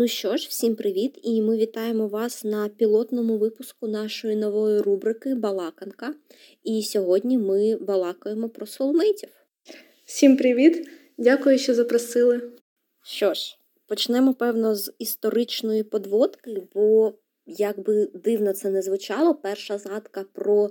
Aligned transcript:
Ну 0.00 0.08
що 0.08 0.36
ж, 0.36 0.46
всім 0.48 0.76
привіт! 0.76 1.18
І 1.22 1.42
ми 1.42 1.56
вітаємо 1.56 2.08
вас 2.08 2.44
на 2.44 2.68
пілотному 2.68 3.38
випуску 3.38 3.88
нашої 3.88 4.36
нової 4.36 4.80
рубрики 4.80 5.34
Балаканка. 5.34 6.14
І 6.64 6.82
сьогодні 6.82 7.38
ми 7.38 7.76
балакаємо 7.76 8.48
про 8.48 8.66
соулмейтів. 8.66 9.28
Всім 10.04 10.36
привіт! 10.36 10.88
Дякую, 11.16 11.58
що 11.58 11.74
запросили. 11.74 12.52
Що 13.02 13.34
ж, 13.34 13.58
почнемо, 13.86 14.34
певно, 14.34 14.74
з 14.74 14.92
історичної 14.98 15.82
подводки, 15.82 16.62
бо, 16.74 17.12
як 17.46 17.80
би 17.80 18.08
дивно 18.14 18.52
це 18.52 18.70
не 18.70 18.82
звучало, 18.82 19.34
перша 19.34 19.78
згадка 19.78 20.24
про 20.32 20.70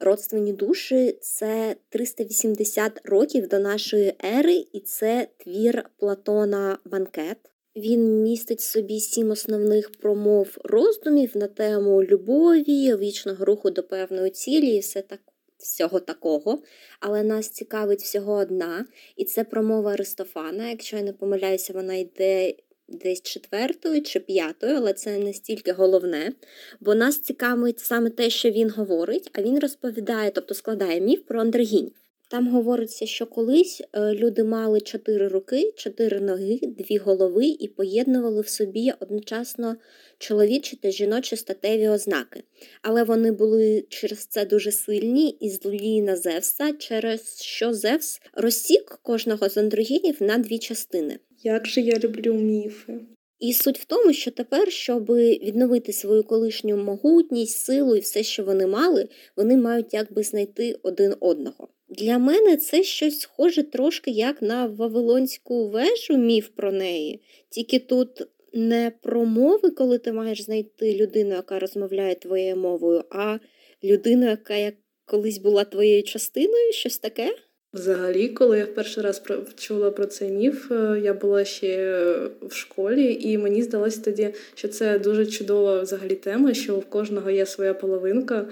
родственні 0.00 0.52
душі 0.52 1.18
це 1.20 1.76
380 1.88 3.00
років 3.04 3.48
до 3.48 3.58
нашої 3.58 4.14
ери, 4.24 4.66
і 4.72 4.80
це 4.80 5.28
твір 5.38 5.84
Платона 5.96 6.78
Банкет. 6.84 7.38
Він 7.76 8.22
містить 8.22 8.60
в 8.60 8.62
собі 8.62 9.00
сім 9.00 9.30
основних 9.30 9.92
промов 9.92 10.56
роздумів 10.64 11.36
на 11.36 11.46
тему 11.46 12.04
любові, 12.04 12.96
вічного 12.96 13.44
руху 13.44 13.70
до 13.70 13.82
певної 13.82 14.30
цілі 14.30 14.76
і 14.76 14.78
все 14.78 15.02
так, 15.02 15.20
всього 15.58 16.00
такого. 16.00 16.62
Але 17.00 17.22
нас 17.22 17.48
цікавить 17.48 18.02
всього 18.02 18.32
одна, 18.32 18.86
і 19.16 19.24
це 19.24 19.44
промова 19.44 19.92
Аристофана. 19.92 20.70
Якщо 20.70 20.96
я 20.96 21.02
не 21.02 21.12
помиляюся, 21.12 21.72
вона 21.72 21.94
йде 21.94 22.54
десь 22.88 23.22
четвертою 23.22 24.02
чи 24.02 24.20
п'ятою, 24.20 24.76
але 24.76 24.92
це 24.92 25.18
не 25.18 25.32
стільки 25.32 25.72
головне, 25.72 26.32
бо 26.80 26.94
нас 26.94 27.18
цікавить 27.18 27.80
саме 27.80 28.10
те, 28.10 28.30
що 28.30 28.50
він 28.50 28.70
говорить, 28.70 29.30
а 29.32 29.42
він 29.42 29.58
розповідає, 29.58 30.30
тобто 30.30 30.54
складає 30.54 31.00
міф 31.00 31.20
про 31.20 31.40
андрогінів. 31.40 32.07
Там 32.30 32.48
говориться, 32.48 33.06
що 33.06 33.26
колись 33.26 33.82
е, 33.92 34.14
люди 34.14 34.44
мали 34.44 34.80
чотири 34.80 35.28
руки, 35.28 35.72
чотири 35.76 36.20
ноги, 36.20 36.60
дві 36.62 36.96
голови 36.96 37.46
і 37.46 37.68
поєднували 37.68 38.40
в 38.40 38.48
собі 38.48 38.92
одночасно 39.00 39.76
чоловічі 40.18 40.76
та 40.76 40.90
жіночі 40.90 41.36
статеві 41.36 41.88
ознаки. 41.88 42.42
Але 42.82 43.02
вони 43.02 43.32
були 43.32 43.84
через 43.88 44.18
це 44.18 44.44
дуже 44.44 44.72
сильні 44.72 45.28
і 45.40 45.50
злі 45.50 46.02
на 46.02 46.16
Зевса, 46.16 46.72
через 46.72 47.42
що 47.42 47.74
Зевс 47.74 48.20
розсік 48.34 48.98
кожного 49.02 49.48
з 49.48 49.56
андрогінів 49.56 50.16
на 50.20 50.38
дві 50.38 50.58
частини. 50.58 51.18
Як 51.42 51.66
же 51.66 51.80
я 51.80 51.98
люблю 51.98 52.34
міфи. 52.34 53.00
І 53.38 53.52
суть 53.52 53.78
в 53.78 53.84
тому, 53.84 54.12
що 54.12 54.30
тепер, 54.30 54.72
щоб 54.72 55.12
відновити 55.14 55.92
свою 55.92 56.24
колишню 56.24 56.76
могутність, 56.76 57.58
силу 57.58 57.96
і 57.96 58.00
все, 58.00 58.22
що 58.22 58.44
вони 58.44 58.66
мали, 58.66 59.08
вони 59.36 59.56
мають 59.56 59.94
якби 59.94 60.22
знайти 60.22 60.78
один 60.82 61.14
одного. 61.20 61.68
Для 61.88 62.18
мене 62.18 62.56
це 62.56 62.82
щось 62.82 63.20
схоже 63.20 63.62
трошки 63.62 64.10
як 64.10 64.42
на 64.42 64.66
Вавилонську 64.66 65.68
вежу, 65.68 66.16
міф 66.16 66.48
про 66.48 66.72
неї. 66.72 67.20
Тільки 67.48 67.78
тут 67.78 68.22
не 68.52 68.92
про 69.02 69.24
мови, 69.24 69.70
коли 69.70 69.98
ти 69.98 70.12
маєш 70.12 70.42
знайти 70.42 70.96
людину, 70.96 71.34
яка 71.34 71.58
розмовляє 71.58 72.14
твоєю 72.14 72.56
мовою, 72.56 73.04
а 73.10 73.38
людину, 73.84 74.26
яка 74.26 74.72
колись 75.04 75.38
була 75.38 75.64
твоєю 75.64 76.02
частиною, 76.02 76.72
щось 76.72 76.98
таке. 76.98 77.34
Взагалі, 77.72 78.28
коли 78.28 78.58
я 78.58 78.64
в 78.64 78.74
перший 78.74 79.02
раз 79.02 79.22
чула 79.56 79.90
про 79.90 80.06
цей 80.06 80.30
міф, 80.30 80.72
е, 80.72 81.00
я 81.04 81.14
була 81.14 81.44
ще 81.44 82.02
в 82.42 82.54
школі, 82.54 83.18
і 83.20 83.38
мені 83.38 83.62
здалося 83.62 84.00
тоді, 84.00 84.34
що 84.54 84.68
це 84.68 84.98
дуже 84.98 85.26
чудова 85.26 85.80
взагалі 85.80 86.14
тема, 86.14 86.54
що 86.54 86.78
в 86.78 86.84
кожного 86.84 87.30
є 87.30 87.46
своя 87.46 87.74
половинка. 87.74 88.48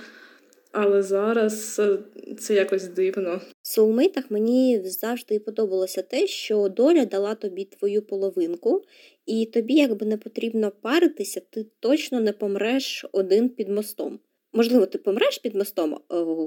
Але 0.73 1.03
зараз 1.03 1.78
е, 1.78 1.98
це 2.39 2.55
якось 2.55 2.84
дивно. 2.84 3.41
В 3.62 3.69
соулмейтах 3.69 4.31
мені 4.31 4.83
завжди 4.84 5.39
подобалося 5.39 6.03
те, 6.03 6.27
що 6.27 6.69
доля 6.69 7.05
дала 7.05 7.34
тобі 7.34 7.64
твою 7.64 8.03
половинку, 8.03 8.83
і 9.27 9.47
тобі, 9.47 9.75
якби 9.75 10.06
не 10.06 10.17
потрібно 10.17 10.73
паритися, 10.80 11.41
ти 11.51 11.67
точно 11.80 12.20
не 12.20 12.33
помреш 12.33 13.06
один 13.12 13.48
під 13.48 13.69
мостом. 13.69 14.19
Можливо, 14.56 14.86
ти 14.86 14.98
помреш 14.98 15.38
під 15.38 15.54
мостом 15.54 15.94
е, 15.94 15.98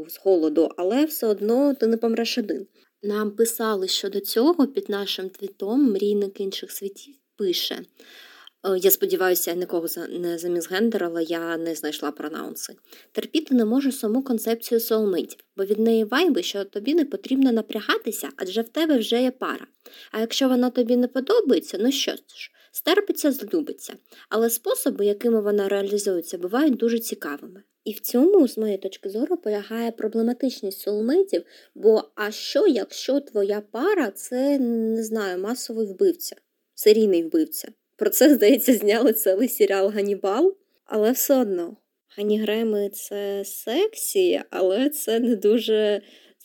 з 0.09 0.19
голоду, 0.23 0.69
але 0.77 1.05
все 1.05 1.27
одно 1.27 1.73
ти 1.73 1.87
не 1.87 1.97
помреш 1.97 2.37
один. 2.37 2.67
Нам 3.03 3.31
писали 3.31 3.87
щодо 3.87 4.20
цього 4.20 4.67
під 4.67 4.89
нашим 4.89 5.30
твітом 5.30 5.92
мрійник 5.92 6.39
інших 6.39 6.71
світів 6.71 7.15
пише. 7.36 7.75
Е, 7.75 8.77
я 8.77 8.92
сподіваюся, 8.92 9.52
я 9.52 9.58
нікого 9.58 9.87
не 10.09 10.37
замізгендерила, 10.37 11.21
я 11.21 11.58
не 11.58 11.75
знайшла 11.75 12.11
пронаунси. 12.11 12.75
Терпіти 13.11 13.55
не 13.55 13.65
можу 13.65 13.92
саму 13.92 14.23
концепцію 14.23 14.80
соулмейтів, 14.80 15.39
бо 15.58 15.65
від 15.65 15.80
неї 15.80 16.03
вайби, 16.03 16.43
що 16.43 16.65
тобі 16.65 16.93
не 16.93 17.05
потрібно 17.05 17.52
напрягатися, 17.52 18.30
адже 18.37 18.61
в 18.61 18.69
тебе 18.69 18.98
вже 18.98 19.21
є 19.21 19.31
пара. 19.31 19.67
А 20.11 20.19
якщо 20.19 20.49
вона 20.49 20.69
тобі 20.69 20.95
не 20.95 21.08
подобається, 21.08 21.77
ну 21.81 21.92
що 21.92 22.11
ж, 22.11 22.52
стерпиться, 22.71 23.31
злюбиться. 23.31 23.93
Але 24.30 24.49
способи, 24.49 25.05
якими 25.05 25.41
вона 25.41 25.67
реалізується, 25.67 26.37
бувають 26.37 26.77
дуже 26.77 26.99
цікавими. 26.99 27.63
І 27.83 27.91
в 27.91 27.99
цьому, 27.99 28.47
з 28.47 28.57
моєї 28.57 28.77
точки 28.77 29.09
зору, 29.09 29.37
полягає 29.37 29.91
проблематичність 29.91 30.81
соулмейтів, 30.81 31.43
бо 31.75 32.03
а 32.15 32.31
що, 32.31 32.67
якщо 32.67 33.19
твоя 33.19 33.61
пара 33.71 34.11
це 34.11 34.59
не 34.59 35.03
знаю, 35.03 35.41
масовий 35.41 35.87
вбивця, 35.87 36.35
серійний 36.73 37.23
вбивця? 37.23 37.67
Про 37.95 38.09
це, 38.09 38.33
здається, 38.33 38.73
зняли 38.73 39.13
цілий 39.13 39.47
серіал 39.47 39.89
Ганібал, 39.89 40.55
але 40.86 41.11
все 41.11 41.41
одно. 41.41 41.77
Ганігреми 42.17 42.89
це 42.89 43.43
сексі, 43.45 44.41
але 44.49 44.89
це 44.89 45.19
не 45.19 45.36
дуже 45.36 46.01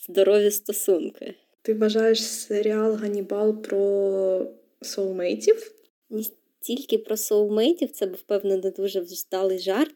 здорові 0.07 0.51
стосунки. 0.51 1.35
Ти 1.61 1.73
вважаєш 1.73 2.23
серіал 2.23 2.93
Ганібал 2.93 3.61
про 3.61 4.51
соулмейтів? 4.81 5.71
Не 6.09 6.23
стільки 6.23 6.97
про 6.97 7.17
соулмейтів, 7.17 7.91
це 7.91 8.05
був, 8.05 8.21
певно, 8.21 8.57
не 8.57 8.71
дуже 8.71 8.99
вдалий 8.99 9.59
жарт, 9.59 9.95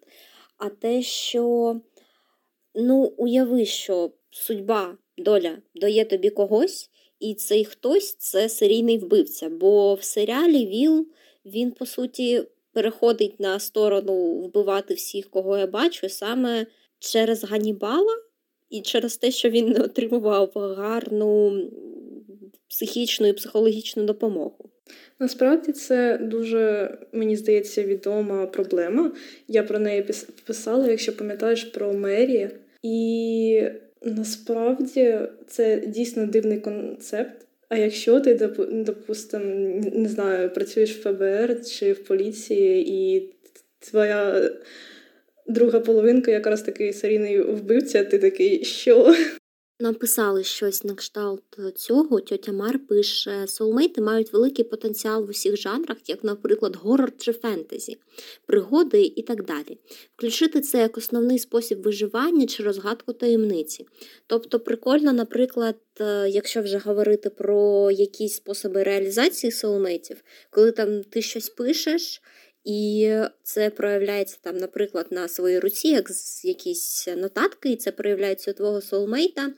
а 0.58 0.70
те, 0.70 1.02
що, 1.02 1.76
ну, 2.76 3.14
уяви, 3.18 3.66
що 3.66 4.12
судьба, 4.30 4.98
доля 5.18 5.58
дає 5.76 6.06
тобі 6.06 6.30
когось, 6.30 6.90
і 7.20 7.34
цей 7.34 7.66
хтось 7.66 8.16
це 8.16 8.50
серійний 8.50 8.98
вбивця, 8.98 9.50
бо 9.50 9.94
в 9.94 10.04
серіалі 10.04 10.66
Віл 10.66 11.08
він, 11.46 11.72
по 11.72 11.86
суті, 11.86 12.44
переходить 12.72 13.40
на 13.40 13.60
сторону 13.60 14.42
вбивати 14.42 14.94
всіх, 14.94 15.30
кого 15.30 15.58
я 15.58 15.68
бачу, 15.68 16.10
саме 16.10 16.66
через 17.00 17.44
Ганібала 17.44 18.16
і 18.70 18.82
через 18.82 19.18
те, 19.18 19.32
що 19.32 19.50
він 19.50 19.82
отримував 19.82 20.52
гарну 20.56 21.62
психічну 22.68 23.28
і 23.28 23.34
психологічну 23.34 24.04
допомогу. 24.04 24.59
Насправді 25.20 25.72
це 25.72 26.18
дуже, 26.18 26.92
мені 27.14 27.36
здається, 27.36 27.84
відома 27.84 28.46
проблема. 28.46 29.12
Я 29.48 29.64
про 29.64 29.80
неї 29.80 30.06
писала, 30.46 30.88
якщо 30.88 31.18
пам'ятаєш 31.18 31.64
про 31.64 31.94
Мері. 31.94 32.50
І 32.84 33.64
насправді 34.04 35.18
це 35.48 35.80
дійсно 35.88 36.26
дивний 36.26 36.60
концепт. 36.60 37.46
А 37.70 37.78
якщо 37.78 38.20
ти, 38.20 38.34
допустим, 38.72 39.74
не 39.80 40.10
знаю, 40.10 40.50
працюєш 40.50 40.98
в 40.98 41.02
ФБР 41.02 41.66
чи 41.66 41.94
в 41.94 42.04
поліції, 42.04 42.90
і 42.90 43.30
твоя 43.80 44.50
друга 45.48 45.80
половинка 45.80 46.32
якраз 46.32 46.62
такий 46.62 46.94
серійний 46.94 47.42
вбивця, 47.42 48.04
ти 48.04 48.20
такий, 48.20 48.64
що? 48.64 49.16
Написали 49.82 50.44
щось 50.44 50.84
на 50.84 50.96
кшталт 50.96 51.44
цього. 51.76 52.20
Тьотя 52.20 52.52
Мар 52.52 52.80
пише: 52.80 53.48
соулмейти 53.48 54.02
мають 54.02 54.34
великий 54.34 54.66
потенціал 54.66 55.26
в 55.26 55.30
усіх 55.30 55.58
жанрах, 55.58 55.98
як, 56.08 56.24
наприклад, 56.24 56.76
горор 56.76 57.12
чи 57.18 57.34
фентезі, 57.34 57.98
пригоди 58.46 59.14
і 59.16 59.22
так 59.22 59.46
далі. 59.46 59.78
Включити 60.16 60.62
це 60.62 60.78
як 60.78 60.98
основний 60.98 61.40
спосіб 61.40 61.82
виживання 61.82 62.48
чи 62.48 62.64
розгадку 62.64 63.14
таємниці. 63.14 63.86
Тобто, 64.28 64.60
прикольно, 64.60 65.14
наприклад, 65.14 65.76
е, 66.00 66.30
якщо 66.30 66.62
вже 66.62 66.78
говорити 66.78 67.30
про 67.30 67.92
якісь 67.92 68.34
способи 68.34 68.84
реалізації 68.84 69.52
соулмейтів, 69.52 70.24
коли 70.50 70.72
там 70.72 71.04
ти 71.04 71.22
щось 71.22 71.50
пишеш. 71.50 72.22
І 72.70 73.14
це 73.44 73.70
проявляється 73.70 74.38
там, 74.42 74.58
наприклад, 74.58 75.08
на 75.12 75.28
своїй 75.28 75.60
руці, 75.60 75.88
як 75.88 76.10
якісь 76.44 77.08
нотатки, 77.18 77.70
і 77.70 77.76
це 77.76 77.92
проявляється 77.92 78.52
у 78.52 78.54
твого 78.54 78.82
соулмейта. 78.82 79.54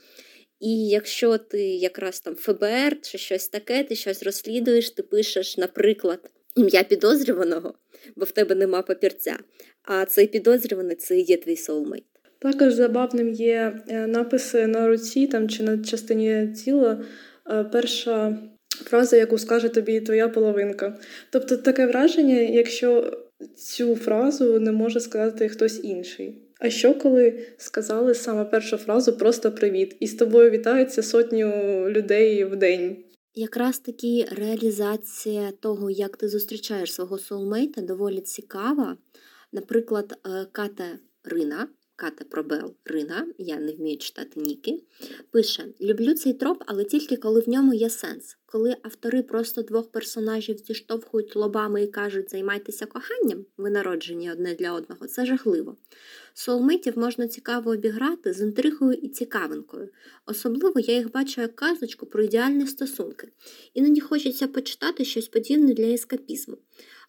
І 0.59 0.87
якщо 0.87 1.37
ти 1.37 1.61
якраз 1.61 2.19
там 2.19 2.35
ФБР 2.35 3.01
чи 3.01 3.17
щось 3.17 3.47
таке, 3.47 3.83
ти 3.83 3.95
щось 3.95 4.23
розслідуєш, 4.23 4.89
ти 4.89 5.03
пишеш, 5.03 5.57
наприклад, 5.57 6.19
ім'я 6.55 6.83
підозрюваного, 6.83 7.73
бо 8.15 8.25
в 8.25 8.31
тебе 8.31 8.55
нема 8.55 8.81
папірця. 8.81 9.37
А 9.83 10.05
цей 10.05 10.27
підозрюваний 10.27 10.95
це 10.95 11.19
є 11.19 11.37
твій 11.37 11.57
соулмейт. 11.57 12.05
Також 12.39 12.73
забавним 12.73 13.29
є 13.29 13.81
е, 13.89 14.07
написи 14.07 14.67
на 14.67 14.87
руці 14.87 15.27
там 15.27 15.49
чи 15.49 15.63
на 15.63 15.83
частині 15.83 16.53
тіла. 16.65 17.05
Е, 17.49 17.63
перша 17.63 18.37
фраза, 18.75 19.17
яку 19.17 19.37
скаже 19.37 19.69
тобі 19.69 20.01
твоя 20.01 20.29
половинка. 20.29 20.99
Тобто 21.29 21.57
таке 21.57 21.87
враження, 21.87 22.35
якщо 22.35 23.17
цю 23.55 23.95
фразу 23.95 24.59
не 24.59 24.71
може 24.71 24.99
сказати 24.99 25.49
хтось 25.49 25.83
інший. 25.83 26.41
А 26.59 26.69
що 26.69 26.93
коли 26.93 27.39
сказали 27.57 28.15
саме 28.15 28.45
першу 28.45 28.77
фразу 28.77 29.13
просто 29.13 29.51
привіт, 29.51 29.95
і 29.99 30.07
з 30.07 30.15
тобою 30.15 30.49
вітаються 30.49 31.03
сотню 31.03 31.49
людей 31.89 32.45
в 32.45 32.55
день? 32.55 32.97
Якраз 33.35 33.79
таки 33.79 34.25
реалізація 34.31 35.51
того, 35.59 35.89
як 35.89 36.17
ти 36.17 36.29
зустрічаєш 36.29 36.93
свого 36.93 37.17
соулмейта, 37.17 37.81
доволі 37.81 38.21
цікава. 38.21 38.97
Наприклад, 39.51 40.13
е, 40.25 40.45
Катерина 40.51 41.67
Ката 41.95 42.25
Пробел 42.25 42.75
Рина, 42.85 43.27
я 43.37 43.59
не 43.59 43.71
вмію 43.71 43.97
читати 43.97 44.39
Ніки, 44.39 44.83
пише: 45.31 45.65
Люблю 45.81 46.13
цей 46.13 46.33
троп, 46.33 46.63
але 46.65 46.83
тільки 46.83 47.17
коли 47.17 47.41
в 47.41 47.49
ньому 47.49 47.73
є 47.73 47.89
сенс. 47.89 48.37
Коли 48.45 48.75
автори 48.81 49.23
просто 49.23 49.61
двох 49.61 49.91
персонажів 49.91 50.57
зіштовхують 50.57 51.35
лобами 51.35 51.83
і 51.83 51.87
кажуть, 51.87 52.31
займайтеся 52.31 52.85
коханням, 52.85 53.45
ви 53.57 53.69
народжені 53.69 54.31
одне 54.31 54.55
для 54.55 54.73
одного, 54.73 55.07
це 55.07 55.25
жахливо. 55.25 55.77
Соулмейтів 56.33 56.97
можна 56.97 57.27
цікаво 57.27 57.71
обіграти 57.71 58.33
з 58.33 58.41
інтригою 58.41 58.93
і 58.93 59.09
цікавинкою. 59.09 59.89
Особливо 60.25 60.79
я 60.79 60.95
їх 60.95 61.11
бачу 61.11 61.41
як 61.41 61.55
казочку 61.55 62.05
про 62.05 62.23
ідеальні 62.23 62.67
стосунки. 62.67 63.27
Іноді 63.73 64.01
хочеться 64.01 64.47
почитати 64.47 65.05
щось 65.05 65.27
подібне 65.27 65.73
для 65.73 65.85
ескапізму. 65.85 66.57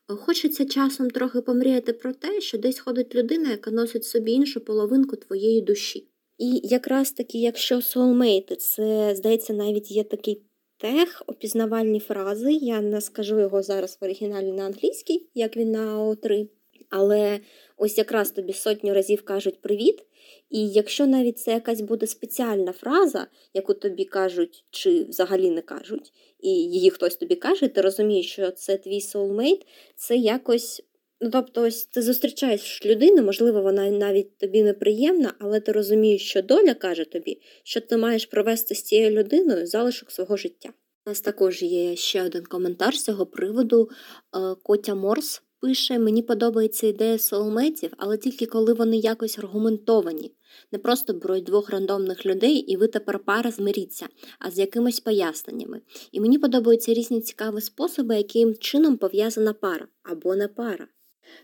Хочеться 0.06 0.64
часом 0.64 1.10
трохи 1.10 1.40
помріяти 1.40 1.92
про 1.92 2.12
те, 2.12 2.40
що 2.40 2.58
десь 2.58 2.78
ходить 2.78 3.14
людина, 3.14 3.50
яка 3.50 3.70
носить 3.70 4.04
собі 4.04 4.32
іншу 4.32 4.60
половинку 4.60 5.16
твоєї 5.16 5.60
душі. 5.60 6.08
І 6.38 6.60
якраз 6.64 7.12
таки, 7.12 7.38
якщо 7.38 7.82
соулмейти, 7.82 8.56
це, 8.56 9.14
здається, 9.14 9.52
навіть 9.52 9.90
є 9.90 10.04
такий 10.04 10.42
тех, 10.76 11.22
опізнавальні 11.26 12.00
фрази. 12.00 12.52
Я 12.52 12.80
не 12.80 13.00
скажу 13.00 13.40
його 13.40 13.62
зараз 13.62 13.98
в 14.00 14.04
оригіналі 14.04 14.52
на 14.52 14.64
англійській, 14.64 15.26
як 15.34 15.56
він 15.56 15.70
на 15.70 15.98
АО3. 15.98 16.48
Але 16.90 17.40
ось 17.76 17.98
якраз 17.98 18.30
тобі 18.30 18.52
сотню 18.52 18.94
разів 18.94 19.22
кажуть 19.22 19.60
привіт. 19.60 20.04
І 20.52 20.68
якщо 20.68 21.06
навіть 21.06 21.38
це 21.38 21.50
якась 21.50 21.80
буде 21.80 22.06
спеціальна 22.06 22.72
фраза, 22.72 23.26
яку 23.54 23.74
тобі 23.74 24.04
кажуть, 24.04 24.64
чи 24.70 25.04
взагалі 25.04 25.50
не 25.50 25.62
кажуть, 25.62 26.12
і 26.40 26.48
її 26.48 26.90
хтось 26.90 27.16
тобі 27.16 27.34
каже, 27.34 27.68
ти 27.68 27.80
розумієш, 27.80 28.32
що 28.32 28.50
це 28.50 28.76
твій 28.76 29.00
соулмейт, 29.00 29.66
це 29.96 30.16
якось. 30.16 30.82
Ну, 31.20 31.30
тобто, 31.30 31.62
ось 31.62 31.84
ти 31.84 32.02
зустрічаєш 32.02 32.86
людину, 32.86 33.22
можливо, 33.22 33.62
вона 33.62 33.90
навіть 33.90 34.38
тобі 34.38 34.62
неприємна, 34.62 35.34
але 35.38 35.60
ти 35.60 35.72
розумієш, 35.72 36.22
що 36.22 36.42
доля 36.42 36.74
каже 36.74 37.04
тобі, 37.04 37.40
що 37.64 37.80
ти 37.80 37.96
маєш 37.96 38.26
провести 38.26 38.74
з 38.74 38.82
цією 38.82 39.10
людиною 39.10 39.66
залишок 39.66 40.10
свого 40.10 40.36
життя. 40.36 40.68
У 41.06 41.10
нас 41.10 41.20
також 41.20 41.62
є 41.62 41.96
ще 41.96 42.22
один 42.22 42.44
коментар 42.44 42.94
з 42.94 43.04
цього 43.04 43.26
приводу. 43.26 43.88
Е, 43.90 44.54
Котя 44.62 44.94
Морс 44.94 45.42
пише: 45.60 45.98
Мені 45.98 46.22
подобається 46.22 46.86
ідея 46.86 47.18
соулметів, 47.18 47.92
але 47.96 48.18
тільки 48.18 48.46
коли 48.46 48.72
вони 48.72 48.96
якось 48.96 49.38
аргументовані. 49.38 50.32
Не 50.72 50.78
просто 50.78 51.12
беруть 51.12 51.44
двох 51.44 51.70
рандомних 51.70 52.26
людей, 52.26 52.56
і 52.56 52.76
ви 52.76 52.86
тепер 52.88 53.18
пара 53.18 53.50
змиріться, 53.50 54.06
а 54.38 54.50
з 54.50 54.58
якимись 54.58 55.00
поясненнями. 55.00 55.80
І 56.12 56.20
мені 56.20 56.38
подобаються 56.38 56.94
різні 56.94 57.20
цікаві 57.20 57.60
способи, 57.60 58.16
яким 58.16 58.54
чином 58.54 58.96
пов'язана 58.96 59.52
пара 59.52 59.86
або 60.02 60.34
не 60.36 60.48
пара. 60.48 60.88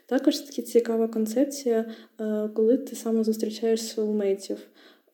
Також 0.07 0.39
таки 0.39 0.63
цікава 0.63 1.09
концепція, 1.09 1.95
е, 2.21 2.51
коли 2.55 2.77
ти 2.77 2.97
саме 2.97 3.25
зустрічаєш 3.25 3.83
соулмейтів. 3.83 4.59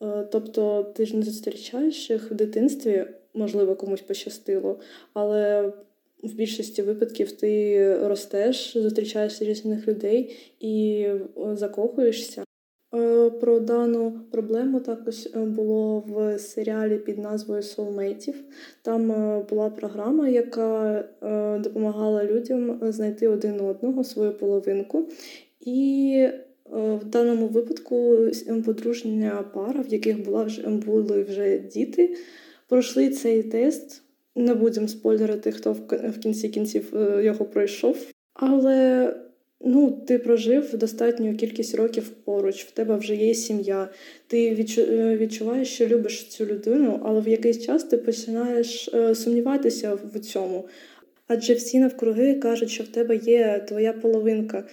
Е, 0.03 0.29
тобто 0.33 0.93
ти 0.97 1.07
ж 1.07 1.17
не 1.17 1.23
зустрічаєш 1.23 2.11
їх 2.11 2.31
в 2.31 2.35
дитинстві, 2.35 3.07
можливо, 3.35 3.77
комусь 3.77 4.01
пощастило, 4.01 4.81
але 5.13 5.73
в 6.23 6.35
більшості 6.35 6.83
випадків 6.83 7.33
ти 7.33 7.99
ростеш, 8.09 8.73
зустрічаєш 8.79 9.43
різних 9.43 9.89
людей 9.89 10.37
і 10.61 11.05
е, 11.07 11.21
закохуєшся. 11.53 12.45
Е, 12.95 13.31
про 13.31 13.61
дану 13.61 14.21
проблему 14.31 14.81
також 14.81 15.27
е, 15.27 15.39
було 15.39 16.05
в 16.07 16.39
серіалі 16.39 16.99
під 16.99 17.19
назвою 17.19 17.61
Soulmateів. 17.61 18.35
Там 18.83 19.07
була 19.51 19.71
програма, 19.71 20.29
яка 20.29 21.05
допомагала 21.61 22.25
людям 22.25 22.79
знайти 22.83 23.29
один 23.29 23.61
одного 23.61 24.05
свою 24.05 24.33
половинку. 24.33 25.09
І 25.61 26.29
в 26.71 27.05
даному 27.05 27.47
випадку 27.47 28.19
подружня 28.65 29.45
пара, 29.55 29.81
в 29.81 29.93
яких 29.93 30.25
була 30.25 30.45
вже 30.45 30.69
були 30.69 31.23
вже 31.23 31.59
діти, 31.59 32.17
пройшли 32.69 33.09
цей 33.09 33.43
тест. 33.43 34.03
Не 34.37 34.55
будемо 34.55 34.89
спойлерити, 34.89 35.53
хто 35.53 35.73
в 35.89 36.19
кінці 36.19 36.49
кінців 36.49 36.97
е, 36.97 37.25
його 37.25 37.45
пройшов. 37.45 37.97
Але 38.35 39.09
ну, 39.61 39.91
ти 40.07 40.19
прожив 40.19 40.79
достатню 40.79 41.37
кількість 41.37 41.75
років 41.75 42.09
поруч, 42.09 42.65
в 42.65 42.71
тебе 42.71 42.97
вже 42.97 43.15
є 43.15 43.35
сім'я. 43.35 43.89
Ти 44.27 44.67
е, 44.79 45.17
відчуваєш, 45.17 45.69
що 45.69 45.87
любиш 45.87 46.29
цю 46.29 46.47
людину, 46.47 47.01
але 47.05 47.21
в 47.21 47.29
якийсь 47.29 47.65
час 47.65 47.85
ти 47.85 47.97
починаєш 47.97 48.89
е, 48.95 49.15
сумніватися 49.15 49.99
в 50.15 50.21
цьому. 50.21 50.65
Адже 51.29 51.55
всі 51.55 51.79
навкруги 51.79 52.35
кажуть, 52.35 52.71
що 52.71 52.85
в 52.85 52.89
тебе 52.89 53.17
є 53.17 53.65
твоя 53.69 53.93
половинка. 53.93 54.65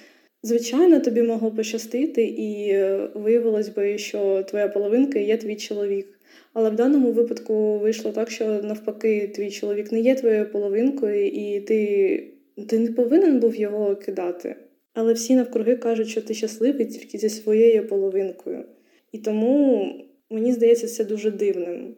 Звичайно, 0.43 0.99
тобі 0.99 1.21
могло 1.21 1.51
пощастити, 1.51 2.23
і 2.23 2.77
виявилось 3.19 3.69
би, 3.69 3.97
що 3.97 4.43
твоя 4.43 4.67
половинка 4.67 5.19
є 5.19 5.37
твій 5.37 5.55
чоловік. 5.55 6.19
Але 6.53 6.69
в 6.69 6.75
даному 6.75 7.11
випадку 7.11 7.79
вийшло 7.79 8.11
так, 8.11 8.31
що 8.31 8.45
навпаки, 8.45 9.31
твій 9.35 9.51
чоловік 9.51 9.91
не 9.91 9.99
є 9.99 10.15
твоєю 10.15 10.51
половинкою, 10.51 11.27
і 11.27 11.59
ти, 11.59 12.33
ти 12.67 12.79
не 12.79 12.91
повинен 12.91 13.39
був 13.39 13.55
його 13.55 13.95
кидати. 13.95 14.55
Але 14.93 15.13
всі 15.13 15.35
навкруги 15.35 15.75
кажуть, 15.75 16.07
що 16.07 16.21
ти 16.21 16.33
щасливий 16.33 16.85
тільки 16.85 17.17
зі 17.17 17.29
своєю 17.29 17.87
половинкою. 17.87 18.65
І 19.11 19.17
тому 19.17 19.87
мені 20.29 20.53
здається 20.53 20.87
це 20.87 21.05
дуже 21.05 21.31
дивним. 21.31 21.95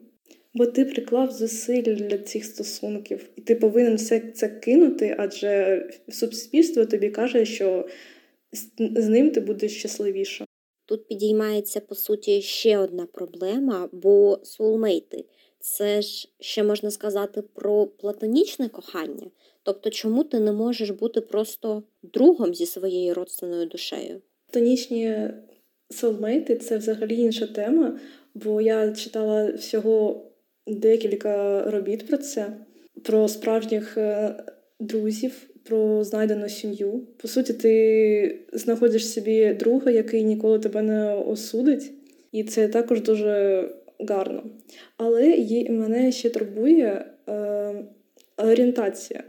Бо 0.54 0.66
ти 0.66 0.84
приклав 0.84 1.30
зусиль 1.30 1.82
для 1.82 2.18
цих 2.18 2.44
стосунків, 2.44 3.28
і 3.36 3.40
ти 3.40 3.54
повинен 3.54 3.96
все 3.96 4.20
це 4.20 4.48
кинути, 4.48 5.14
адже 5.18 5.82
суспільство 6.08 6.86
тобі 6.86 7.10
каже, 7.10 7.44
що 7.44 7.88
з 8.78 9.08
ним 9.08 9.30
ти 9.30 9.40
будеш 9.40 9.78
щасливіша. 9.78 10.44
Тут 10.86 11.08
підіймається, 11.08 11.80
по 11.80 11.94
суті, 11.94 12.42
ще 12.42 12.78
одна 12.78 13.06
проблема, 13.06 13.88
бо 13.92 14.40
соулмейти 14.42 15.24
це 15.60 16.02
ж 16.02 16.28
ще 16.40 16.62
можна 16.62 16.90
сказати 16.90 17.42
про 17.42 17.86
платонічне 17.86 18.68
кохання. 18.68 19.30
Тобто, 19.64 19.90
чому 19.90 20.24
ти 20.24 20.40
не 20.40 20.52
можеш 20.52 20.90
бути 20.90 21.20
просто 21.20 21.82
другом 22.02 22.54
зі 22.54 22.66
своєю 22.66 23.14
родственною 23.14 23.66
душею? 23.66 24.20
Платонічні 24.46 25.30
соулмейти 25.90 26.56
це 26.56 26.78
взагалі 26.78 27.16
інша 27.16 27.46
тема, 27.46 27.98
бо 28.34 28.60
я 28.60 28.92
читала 28.92 29.52
всього 29.52 30.26
декілька 30.66 31.62
робіт 31.70 32.06
про 32.06 32.16
це, 32.18 32.56
про 33.02 33.28
справжніх 33.28 33.98
е, 33.98 34.34
друзів 34.80 35.32
про 35.64 36.04
знайдену 36.04 36.48
сім'ю. 36.48 37.06
По 37.16 37.28
суті, 37.28 37.52
ти 37.52 38.40
знаходиш 38.52 39.12
собі 39.12 39.54
друга, 39.54 39.90
який 39.90 40.24
ніколи 40.24 40.58
тебе 40.58 40.82
не 40.82 41.14
осудить, 41.14 41.90
і 42.32 42.44
це 42.44 42.68
також 42.68 43.02
дуже 43.02 43.68
гарно. 44.08 44.42
Але 44.96 45.36
мене 45.70 46.12
ще 46.12 46.30
турбує 46.30 47.06
е, 47.28 47.84
орієнтація. 48.36 49.24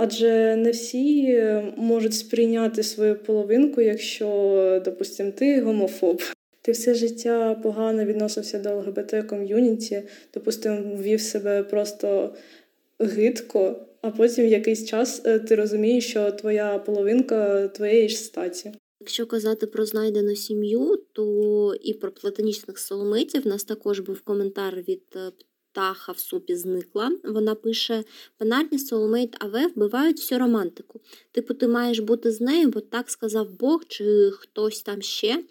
Адже 0.00 0.56
не 0.56 0.70
всі 0.70 1.42
можуть 1.76 2.14
сприйняти 2.14 2.82
свою 2.82 3.16
половинку, 3.16 3.80
якщо, 3.80 4.82
допустимо, 4.84 5.30
ти 5.30 5.60
гомофоб. 5.60 6.22
Ти 6.62 6.72
все 6.72 6.94
життя 6.94 7.60
погано 7.62 8.04
відносився 8.04 8.58
до 8.58 8.68
ЛГБТ-ком'юніті, 8.68 10.02
допустимо, 10.34 10.96
вів 10.96 11.20
себе 11.20 11.62
просто 11.62 12.34
гидко, 12.98 13.86
а 14.02 14.10
потім 14.10 14.46
якийсь 14.46 14.86
час 14.86 15.22
е, 15.24 15.38
ти 15.38 15.54
розумієш, 15.54 16.06
що 16.10 16.32
твоя 16.32 16.78
половинка 16.78 17.68
твоєї 17.68 18.08
ж 18.08 18.16
статі. 18.16 18.72
Якщо 19.00 19.26
казати 19.26 19.66
про 19.66 19.86
знайдену 19.86 20.36
сім'ю, 20.36 20.96
то 21.12 21.74
і 21.80 21.94
про 21.94 22.12
платонічних 22.12 22.78
соломитів 22.78 23.42
у 23.46 23.48
нас 23.48 23.64
також 23.64 24.00
був 24.00 24.20
коментар 24.20 24.74
від 24.88 25.02
е, 25.16 25.30
птаха 25.78 26.12
в 26.12 26.18
супі 26.18 26.56
зникла. 26.56 27.12
Вона 27.24 27.54
пише: 27.54 28.04
Банальні 28.40 28.78
соулмейт 28.78 29.36
АВ 29.38 29.66
вбивають 29.66 30.16
всю 30.16 30.38
романтику. 30.38 31.00
Типу, 31.32 31.54
ти 31.54 31.68
маєш 31.68 31.98
бути 31.98 32.32
з 32.32 32.40
нею, 32.40 32.68
бо 32.68 32.80
так 32.80 33.10
сказав 33.10 33.50
Бог 33.58 33.84
чи 33.88 34.30
хтось 34.30 34.82
там 34.82 35.02
ще. 35.02 35.44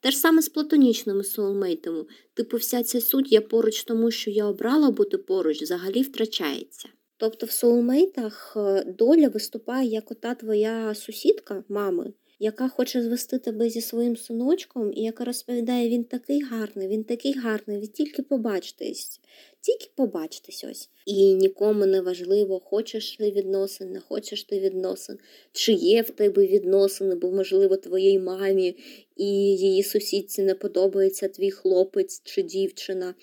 Те 0.00 0.10
ж 0.10 0.16
саме 0.16 0.42
з 0.42 0.48
платонічними 0.48 1.24
соулмейтами. 1.24 2.04
Типу, 2.34 2.56
вся 2.56 2.82
ця 2.82 3.00
суть 3.00 3.32
я 3.32 3.40
поруч, 3.40 3.84
тому 3.84 4.10
що 4.10 4.30
я 4.30 4.46
обрала 4.46 4.90
бути 4.90 5.18
поруч, 5.18 5.62
взагалі 5.62 6.02
втрачається. 6.02 6.88
Тобто 7.16 7.46
в 7.46 7.50
соулмейтах 7.50 8.54
е, 8.56 8.84
доля 8.98 9.28
виступає 9.28 9.88
як 9.88 10.10
ота 10.10 10.34
твоя 10.34 10.94
сусідка 10.94 11.64
мами, 11.68 12.12
яка 12.38 12.68
хоче 12.68 13.02
звести 13.02 13.38
тебе 13.38 13.70
зі 13.70 13.80
своїм 13.80 14.16
синочком, 14.16 14.92
і 14.92 15.02
яка 15.02 15.24
розповідає, 15.24 15.88
він 15.88 16.04
такий 16.04 16.42
гарний, 16.42 16.88
він 16.88 17.04
такий 17.04 17.38
гарний, 17.38 17.78
ви 17.78 17.86
тільки 17.86 18.22
побачтесь, 18.22 19.20
тільки 19.62 19.90
побачтесь 19.94 20.64
ось. 20.70 20.90
І 21.06 21.34
нікому 21.34 21.86
не 21.86 22.00
важливо, 22.00 22.60
хочеш 22.60 23.16
ти 23.16 23.30
відносин, 23.30 23.92
не 23.92 24.00
хочеш 24.00 24.44
ти 24.44 24.60
відносин, 24.60 25.18
чи 25.52 25.72
є 25.72 26.02
в 26.02 26.10
тебе 26.10 26.46
відносини, 26.46 27.14
бо, 27.14 27.30
можливо, 27.30 27.76
твоїй 27.76 28.18
мамі 28.18 28.76
і 29.16 29.26
її 29.56 29.82
сусідці 29.82 30.42
не 30.42 30.54
подобається 30.54 31.28
твій 31.28 31.50
хлопець 31.50 32.22
чи 32.24 32.42
дівчина. 32.42 33.14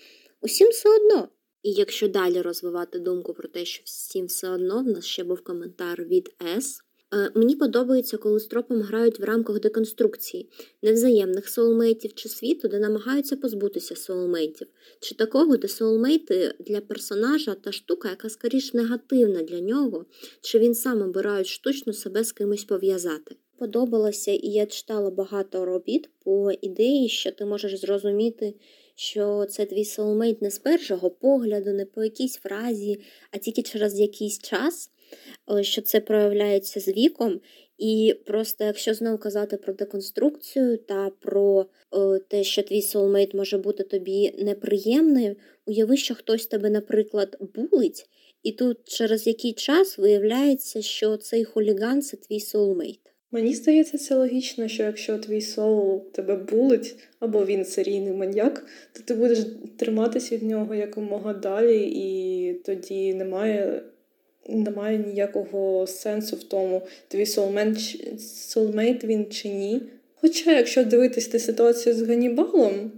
Усім 0.41 0.69
все 0.69 0.89
одно. 0.89 1.29
І 1.63 1.71
якщо 1.71 2.07
далі 2.07 2.41
розвивати 2.41 2.99
думку 2.99 3.33
про 3.33 3.47
те, 3.47 3.65
що 3.65 3.81
всім 3.85 4.25
все 4.25 4.49
одно, 4.49 4.83
в 4.83 4.87
нас 4.87 5.05
ще 5.05 5.23
був 5.23 5.43
коментар 5.43 6.03
від 6.03 6.29
С. 6.57 6.81
Е, 7.13 7.31
мені 7.35 7.55
подобається, 7.55 8.17
коли 8.17 8.39
з 8.39 8.45
тропом 8.45 8.81
грають 8.81 9.19
в 9.19 9.23
рамках 9.23 9.59
деконструкції, 9.59 10.49
невзаємних 10.81 11.49
соулмейтів 11.49 12.13
чи 12.13 12.29
світу, 12.29 12.67
де 12.67 12.79
намагаються 12.79 13.35
позбутися 13.35 13.95
соулмейтів, 13.95 14.67
чи 14.99 15.15
такого, 15.15 15.57
де 15.57 15.67
соулмейти 15.67 16.53
для 16.59 16.81
персонажа 16.81 17.55
та 17.55 17.71
штука, 17.71 18.09
яка 18.09 18.29
скоріш 18.29 18.73
негативна 18.73 19.43
для 19.43 19.59
нього, 19.59 20.05
чи 20.41 20.59
він 20.59 20.75
сам 20.75 21.01
обирає 21.01 21.43
штучно 21.43 21.93
себе 21.93 22.23
з 22.23 22.31
кимось 22.31 22.63
пов'язати. 22.63 23.35
Подобалося, 23.57 24.31
і 24.31 24.47
я 24.47 24.65
читала 24.65 25.11
багато 25.11 25.65
робіт 25.65 26.09
по 26.23 26.51
ідеї, 26.51 27.09
що 27.09 27.31
ти 27.31 27.45
можеш 27.45 27.79
зрозуміти, 27.79 28.53
що 28.95 29.45
це 29.49 29.65
твій 29.65 29.85
соулмейт 29.85 30.41
не 30.41 30.51
з 30.51 30.59
першого 30.59 31.09
погляду, 31.09 31.71
не 31.71 31.85
по 31.85 32.03
якійсь 32.03 32.37
фразі, 32.37 33.01
а 33.31 33.37
тільки 33.37 33.61
через 33.61 33.99
якийсь 33.99 34.39
час. 34.39 34.89
Е, 35.57 35.63
що 35.63 35.81
це 35.81 35.99
проявляється 35.99 36.79
з 36.79 36.87
віком. 36.87 37.41
І 37.77 38.15
просто, 38.25 38.63
якщо 38.63 38.93
знову 38.93 39.17
казати 39.17 39.57
про 39.57 39.73
деконструкцію 39.73 40.77
та 40.77 41.11
про 41.19 41.65
о, 41.91 42.19
те, 42.19 42.43
що 42.43 42.63
твій 42.63 42.81
соулмейт 42.81 43.33
може 43.33 43.57
бути 43.57 43.83
тобі 43.83 44.31
неприємним, 44.39 45.35
уяви, 45.65 45.97
що 45.97 46.15
хтось 46.15 46.47
тебе, 46.47 46.69
наприклад, 46.69 47.37
булить, 47.55 48.09
і 48.43 48.51
тут 48.51 48.77
через 48.83 49.27
який 49.27 49.53
час 49.53 49.97
виявляється, 49.97 50.81
що 50.81 51.17
цей 51.17 51.43
хуліган 51.43 52.01
це 52.01 52.17
твій 52.17 52.39
соулмейт. 52.39 52.99
Мені 53.31 53.53
здається, 53.53 53.97
це 53.97 54.15
логічно, 54.15 54.67
що 54.67 54.83
якщо 54.83 55.17
твій 55.17 55.41
соул 55.41 56.11
тебе 56.11 56.35
булить, 56.35 56.95
або 57.19 57.45
він 57.45 57.65
серійний 57.65 58.13
маньяк, 58.13 58.65
то 58.93 59.03
ти 59.03 59.13
будеш 59.13 59.39
триматись 59.77 60.31
від 60.31 60.43
нього 60.43 60.75
якомога 60.75 61.33
далі, 61.33 61.89
і 61.95 62.53
тоді 62.53 63.13
немає 63.13 63.83
немає 64.55 64.97
ніякого 64.97 65.87
сенсу 65.87 66.35
в 66.35 66.43
тому, 66.43 66.81
твій 67.07 67.23
soulmate 67.23 69.05
він 69.05 69.31
чи 69.31 69.49
ні. 69.49 69.81
Хоча, 70.21 70.57
якщо 70.57 70.83
дивитись 70.83 71.33
на 71.33 71.39
ситуацію 71.39 71.95
з 71.95 72.01
Ганібалом, 72.01 72.91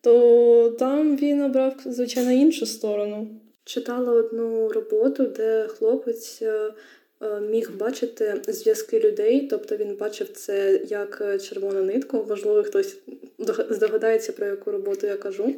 то 0.00 0.76
там 0.78 1.16
він 1.16 1.42
обрав, 1.42 1.74
звичайно, 1.84 2.32
іншу 2.32 2.66
сторону. 2.66 3.28
Читала 3.64 4.12
одну 4.12 4.68
роботу, 4.68 5.26
де 5.26 5.66
хлопець 5.68 6.42
е, 6.42 6.72
е, 7.22 7.40
міг 7.40 7.70
бачити 7.76 8.42
зв'язки 8.48 9.00
людей, 9.00 9.46
тобто 9.50 9.76
він 9.76 9.96
бачив 9.96 10.28
це 10.28 10.80
як 10.88 11.38
червону 11.42 11.82
нитку, 11.82 12.26
можливо, 12.28 12.62
хтось 12.62 12.96
здогадається, 13.70 14.32
про 14.32 14.46
яку 14.46 14.70
роботу 14.70 15.06
я 15.06 15.16
кажу. 15.16 15.54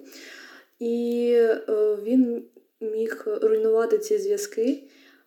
І 0.78 1.30
е, 1.36 1.58
він 2.04 2.42
міг 2.80 3.24
руйнувати 3.26 3.98
ці 3.98 4.18
зв'язки 4.18 4.82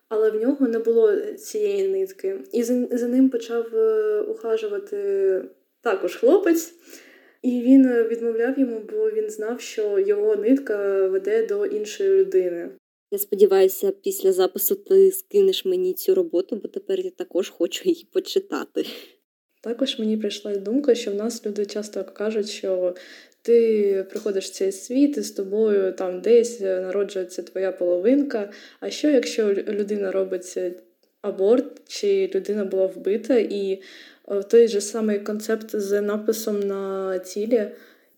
але 0.08 0.30
в 0.30 0.40
нього 0.40 0.68
не 0.68 0.78
було 0.78 1.16
цієї 1.16 1.88
нитки. 1.88 2.40
І 2.52 2.62
за, 2.62 2.86
за 2.90 3.08
ним 3.08 3.30
почав 3.30 3.76
е, 3.76 4.20
ухажувати 4.20 5.44
також 5.80 6.16
хлопець, 6.16 6.74
і 7.42 7.60
він 7.62 7.92
відмовляв 8.02 8.58
йому, 8.58 8.80
бо 8.92 9.10
він 9.10 9.30
знав, 9.30 9.60
що 9.60 9.98
його 9.98 10.36
нитка 10.36 11.08
веде 11.08 11.46
до 11.46 11.66
іншої 11.66 12.20
людини. 12.20 12.70
Я 13.10 13.18
сподіваюся, 13.18 13.92
після 14.02 14.32
запису 14.32 14.74
ти 14.74 15.12
скинеш 15.12 15.64
мені 15.64 15.94
цю 15.94 16.14
роботу, 16.14 16.60
бо 16.62 16.68
тепер 16.68 17.00
я 17.00 17.10
також 17.10 17.50
хочу 17.50 17.88
її 17.88 18.08
почитати. 18.12 18.86
Також 19.62 19.98
мені 19.98 20.16
прийшла 20.16 20.56
думка, 20.56 20.94
що 20.94 21.10
в 21.10 21.14
нас 21.14 21.46
люди 21.46 21.66
часто 21.66 22.04
кажуть, 22.04 22.48
що 22.48 22.94
ти 23.48 24.04
приходиш 24.10 24.46
в 24.46 24.50
цей 24.50 24.72
світ 24.72 25.16
і 25.16 25.22
з 25.22 25.30
тобою 25.30 25.92
там 25.92 26.20
десь 26.20 26.60
народжується 26.60 27.42
твоя 27.42 27.72
половинка. 27.72 28.50
А 28.80 28.90
що, 28.90 29.10
якщо 29.10 29.54
людина 29.54 30.12
робить 30.12 30.58
аборт, 31.22 31.82
чи 31.86 32.30
людина 32.34 32.64
була 32.64 32.86
вбита, 32.86 33.38
і 33.38 33.82
е, 34.28 34.42
той 34.42 34.68
же 34.68 34.80
самий 34.80 35.18
концепт 35.18 35.76
з 35.76 36.00
написом 36.00 36.60
на 36.60 37.18
тілі, 37.18 37.68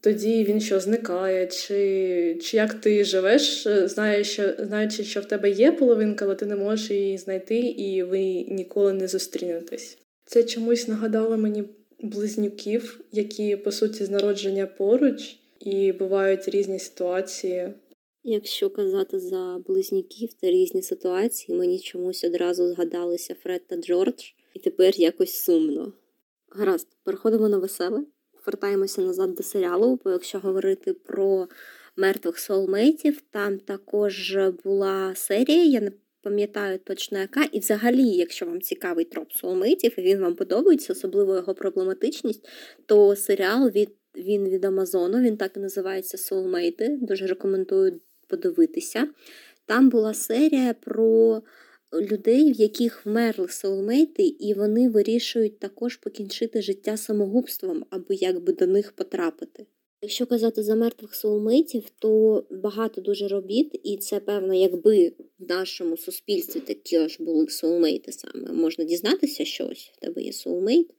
тоді 0.01 0.45
він 0.45 0.61
що 0.61 0.81
зникає, 0.81 1.47
чи 1.47 2.39
чи 2.43 2.57
як 2.57 2.75
ти 2.75 3.05
живеш, 3.05 3.69
знаючи, 3.85 4.55
знаючи, 4.59 5.05
що 5.05 5.21
в 5.21 5.25
тебе 5.25 5.51
є 5.51 5.73
половинка, 5.73 6.25
але 6.25 6.35
ти 6.35 6.47
не 6.47 6.57
можеш 6.57 6.91
її 6.91 7.19
знайти, 7.19 7.59
і 7.59 8.03
ви 8.03 8.21
ніколи 8.49 8.93
не 8.93 9.09
зустрінетесь. 9.09 9.99
Це 10.25 10.43
чомусь 10.43 10.89
нагадало 10.89 11.37
мені 11.37 11.65
близнюків, 12.03 13.01
які 13.13 13.57
по 13.57 13.73
суті 13.73 14.05
з 14.05 14.11
народження 14.11 14.67
поруч, 14.67 15.37
і 15.61 15.93
бувають 15.93 16.49
різні 16.49 16.79
ситуації. 16.79 17.73
Якщо 18.25 18.71
казати 18.71 19.21
за 19.21 19.61
близнюків 19.67 20.33
та 20.33 20.51
різні 20.51 20.83
ситуації, 20.83 21.59
мені 21.59 21.79
чомусь 21.79 22.25
одразу 22.25 22.69
згадалися 22.69 23.35
Фред 23.35 23.63
та 23.67 23.77
Джордж, 23.77 24.25
і 24.55 24.59
тепер 24.59 24.95
якось 24.97 25.43
сумно. 25.43 25.93
Гаразд, 26.51 26.89
переходимо 27.05 27.49
на 27.49 27.59
веселе, 27.59 28.05
вертаємося 28.47 29.03
назад 29.03 29.35
до 29.35 29.43
серіалу, 29.43 29.99
бо 30.05 30.11
якщо 30.11 30.39
говорити 30.39 30.93
про 30.93 31.49
мертвих 31.97 32.39
соулмейтів, 32.39 33.21
там 33.31 33.59
також 33.59 34.39
була 34.65 35.15
серія, 35.15 35.65
я 35.65 35.81
не 35.81 35.93
пам'ятаю 36.23 36.79
точно 36.85 37.19
яка, 37.19 37.45
і 37.45 37.59
взагалі, 37.59 38.07
якщо 38.07 38.47
вам 38.47 38.61
цікавий 38.61 39.05
троп 39.05 39.33
соулмейтів, 39.33 39.95
і 39.99 40.03
він 40.03 40.21
вам 40.21 40.35
подобається, 40.35 40.93
особливо 40.93 41.35
його 41.35 41.55
проблематичність, 41.55 42.49
то 42.87 43.17
серіал 43.17 43.69
від 43.69 43.91
він 44.17 44.49
від 44.49 44.65
Амазону, 44.65 45.21
він 45.21 45.37
так 45.37 45.57
і 45.57 45.61
називається 45.61 46.19
Соулмейти. 46.19 46.99
Дуже 47.01 47.27
рекомендую 47.27 48.01
подивитися. 48.29 49.09
Там 49.67 49.89
була 49.89 50.15
серія 50.15 50.75
про 50.75 51.43
людей, 51.93 52.53
в 52.53 52.57
яких 52.57 53.07
вмерли 53.07 53.49
соулмейти, 53.49 54.23
і 54.23 54.55
вони 54.55 54.89
вирішують 54.89 55.59
також 55.59 55.97
покінчити 55.97 56.63
життя 56.63 56.97
самогубством, 56.97 57.87
аби 57.91 58.15
якби 58.15 58.53
до 58.53 58.67
них 58.67 58.93
потрапити. 58.93 59.67
Якщо 60.03 60.27
казати 60.27 60.63
за 60.63 60.75
мертвих 60.75 61.15
соулмейтів, 61.15 61.91
то 61.99 62.45
багато 62.51 63.01
дуже 63.01 63.29
робіт, 63.29 63.81
і 63.83 63.97
це, 63.97 64.21
певно, 64.21 64.55
якби 64.55 65.13
в 65.39 65.49
нашому 65.49 65.97
суспільстві 65.97 66.61
такі 66.61 67.09
ж 67.09 67.17
були 67.21 67.49
соулмейти 67.49 68.13
саме, 68.13 68.53
можна 68.53 68.85
дізнатися, 68.85 69.45
що 69.45 69.69
ось 69.69 69.91
в 69.97 70.01
тебе 70.01 70.23
є 70.23 70.33
соулмейт. 70.33 70.91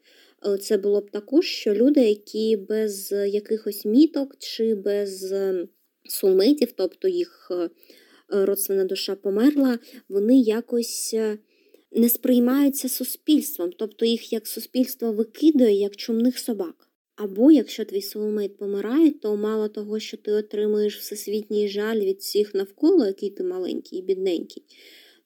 Це 0.62 0.77
було 0.77 1.01
б 1.01 1.10
також, 1.10 1.46
що 1.46 1.74
люди, 1.74 2.01
які 2.01 2.58
без 2.58 3.12
якихось 3.12 3.86
міток 3.86 4.36
чи 4.39 4.75
без 4.75 5.31
ем, 5.31 5.67
тобто 6.75 7.08
їх 7.08 7.51
е, 7.51 7.70
родственна 8.29 8.86
душа 8.86 9.15
померла, 9.15 9.79
вони 10.10 10.39
якось 10.39 11.12
е, 11.13 11.38
не 11.91 12.10
сприймаються 12.10 12.89
суспільством, 12.89 13.72
тобто 13.77 14.05
їх 14.05 14.34
як 14.34 14.48
суспільство 14.48 15.12
викидає 15.12 15.75
як 15.79 15.96
чумних 15.96 16.39
собак. 16.39 16.90
Або 17.15 17.51
якщо 17.51 17.86
твій 17.86 18.01
соулмейт 18.01 18.58
помирає, 18.58 19.12
то 19.12 19.36
мало 19.36 19.68
того, 19.68 20.00
що 20.00 20.18
ти 20.18 20.32
отримуєш 20.32 20.98
всесвітній 20.98 21.68
жаль 21.68 22.00
від 22.00 22.18
всіх 22.18 22.56
навколо, 22.56 23.06
який 23.06 23.30
ти 23.30 23.44
маленький 23.44 24.00
і 24.00 24.01
бідненький, 24.01 24.63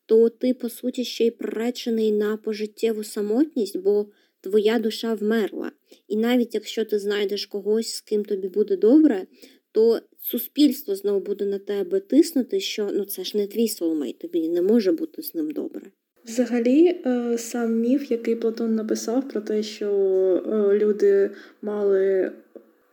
то 0.05 0.29
ти, 0.29 0.53
по 0.53 0.69
суті, 0.69 1.03
ще 1.05 1.25
й 1.25 1.31
приречений 1.31 2.11
на 2.11 2.37
пожиттєву 2.37 3.03
самотність, 3.03 3.77
бо 3.77 4.05
твоя 4.41 4.79
душа 4.79 5.13
вмерла. 5.13 5.71
І 6.07 6.15
навіть 6.17 6.53
якщо 6.55 6.85
ти 6.85 6.99
знайдеш 6.99 7.45
когось, 7.45 7.93
з 7.93 8.01
ким 8.01 8.25
тобі 8.25 8.47
буде 8.47 8.77
добре, 8.77 9.27
то 9.71 9.99
суспільство 10.19 10.95
знову 10.95 11.19
буде 11.19 11.45
на 11.45 11.59
тебе 11.59 11.99
тиснути, 11.99 12.59
що 12.59 12.89
ну 12.93 13.05
це 13.05 13.23
ж 13.23 13.37
не 13.37 13.47
твій 13.47 13.67
соулмейт, 13.67 14.19
тобі 14.19 14.49
не 14.49 14.61
може 14.61 14.91
бути 14.91 15.23
з 15.23 15.35
ним 15.35 15.51
добре. 15.51 15.91
Взагалі, 16.27 16.95
е, 17.05 17.37
сам 17.37 17.73
міф, 17.79 18.11
який 18.11 18.35
Платон 18.35 18.75
написав 18.75 19.27
про 19.29 19.41
те, 19.41 19.63
що 19.63 19.87
е, 20.47 20.77
люди 20.77 21.29
мали 21.61 22.31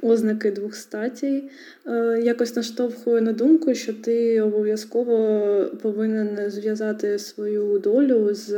ознаки 0.03 0.51
двох 0.51 0.75
статей, 0.75 1.45
е, 1.87 2.21
якось 2.23 2.57
наштовхує 2.57 3.21
на 3.21 3.33
думку, 3.33 3.75
що 3.75 3.93
ти 3.93 4.41
обов'язково 4.41 5.67
повинен 5.83 6.51
зв'язати 6.51 7.19
свою 7.19 7.79
долю 7.79 8.35
з 8.35 8.53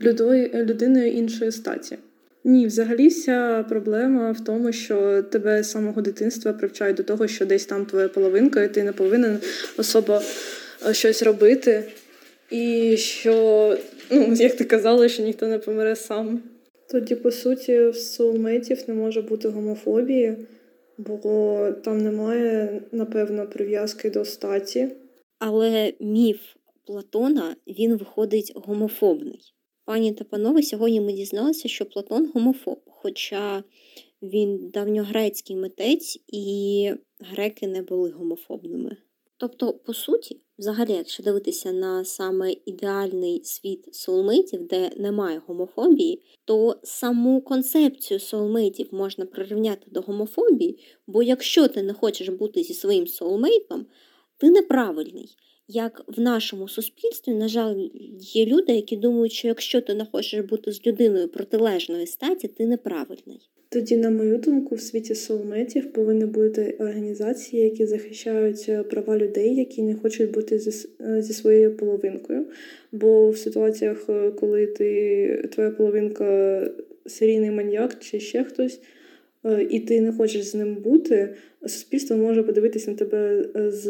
людиною 0.00 1.12
іншої 1.12 1.52
статі. 1.52 1.98
Ні, 2.44 2.66
взагалі 2.66 3.08
вся 3.08 3.64
проблема 3.68 4.32
в 4.32 4.44
тому, 4.44 4.72
що 4.72 5.22
тебе 5.22 5.62
з 5.62 5.70
самого 5.70 6.02
дитинства 6.02 6.52
привчають 6.52 6.96
до 6.96 7.02
того, 7.02 7.26
що 7.26 7.46
десь 7.46 7.66
там 7.66 7.86
твоя 7.86 8.08
половинка, 8.08 8.62
і 8.62 8.74
ти 8.74 8.82
не 8.82 8.92
повинен 8.92 9.38
особо 9.76 10.20
щось 10.92 11.22
робити. 11.22 11.84
І 12.50 12.96
що, 12.96 13.76
ну, 14.10 14.34
як 14.34 14.56
ти 14.56 14.64
казала, 14.64 15.08
що 15.08 15.22
ніхто 15.22 15.46
не 15.46 15.58
помре 15.58 15.96
сам. 15.96 16.42
Тоді, 16.90 17.14
по 17.14 17.30
суті, 17.30 17.88
в 17.88 17.96
соулмейтів 17.96 18.84
не 18.88 18.94
може 18.94 19.22
бути 19.22 19.48
гомофобії, 19.48 20.36
бо 20.98 21.58
там 21.84 21.98
немає, 21.98 22.82
напевно, 22.92 23.46
прив'язки 23.46 24.10
до 24.10 24.24
статі. 24.24 24.88
Але 25.38 25.92
міф 26.00 26.40
Платона 26.86 27.56
він 27.66 27.96
виходить 27.96 28.52
гомофобний. 28.54 29.54
Пані 29.84 30.12
та 30.12 30.24
панове, 30.24 30.62
сьогодні 30.62 31.00
ми 31.00 31.12
дізналися, 31.12 31.68
що 31.68 31.86
Платон 31.86 32.30
гомофоб, 32.34 32.80
хоча 32.86 33.64
він 34.22 34.70
давньогрецький 34.74 35.56
митець 35.56 36.18
і 36.26 36.90
греки 37.20 37.66
не 37.66 37.82
були 37.82 38.10
гомофобними. 38.10 38.96
Тобто, 39.36 39.72
по 39.72 39.94
суті, 39.94 40.40
взагалі, 40.58 40.92
якщо 40.92 41.22
дивитися 41.22 41.72
на 41.72 42.04
саме 42.04 42.54
ідеальний 42.66 43.44
світ 43.44 43.94
солмитів, 43.94 44.66
де 44.66 44.90
немає 44.96 45.42
гомофобії, 45.46 46.22
то 46.44 46.80
саму 46.82 47.40
концепцію 47.40 48.20
солмитів 48.20 48.88
можна 48.92 49.26
прирівняти 49.26 49.86
до 49.90 50.00
гомофобії, 50.00 50.78
бо 51.06 51.22
якщо 51.22 51.68
ти 51.68 51.82
не 51.82 51.94
хочеш 51.94 52.28
бути 52.28 52.62
зі 52.62 52.74
своїм 52.74 53.06
солмейтом, 53.06 53.86
ти 54.36 54.50
неправильний. 54.50 55.36
Як 55.70 56.04
в 56.06 56.20
нашому 56.20 56.68
суспільстві, 56.68 57.32
на 57.32 57.48
жаль, 57.48 57.88
є 58.18 58.46
люди, 58.46 58.72
які 58.72 58.96
думають, 58.96 59.32
що 59.32 59.48
якщо 59.48 59.80
ти 59.80 59.94
не 59.94 60.04
хочеш 60.04 60.40
бути 60.40 60.72
з 60.72 60.86
людиною 60.86 61.28
протилежної 61.28 62.06
статі, 62.06 62.48
ти 62.48 62.66
неправильний. 62.66 63.48
Тоді, 63.70 63.96
на 63.96 64.10
мою 64.10 64.38
думку, 64.38 64.74
в 64.74 64.80
світі 64.80 65.14
соулметів 65.14 65.92
повинні 65.92 66.24
бути 66.24 66.76
організації, 66.80 67.62
які 67.62 67.86
захищають 67.86 68.66
е, 68.68 68.82
права 68.82 69.18
людей, 69.18 69.54
які 69.54 69.82
не 69.82 69.94
хочуть 69.94 70.30
бути 70.30 70.58
зі, 70.58 70.88
е, 71.00 71.22
зі 71.22 71.32
своєю 71.32 71.76
половинкою. 71.76 72.46
Бо 72.92 73.30
в 73.30 73.38
ситуаціях, 73.38 74.06
е, 74.08 74.30
коли 74.30 74.66
ти 74.66 75.48
твоя 75.52 75.70
половинка 75.70 76.70
серійний 77.06 77.50
маньяк 77.50 77.98
чи 78.00 78.20
ще 78.20 78.44
хтось, 78.44 78.80
і 79.70 79.80
ти 79.80 80.00
не 80.00 80.12
хочеш 80.12 80.44
з 80.44 80.54
ним 80.54 80.74
бути, 80.74 81.34
суспільство 81.62 82.16
може 82.16 82.42
подивитися 82.42 82.90
на 82.90 82.96
тебе 82.96 83.48
з 83.70 83.86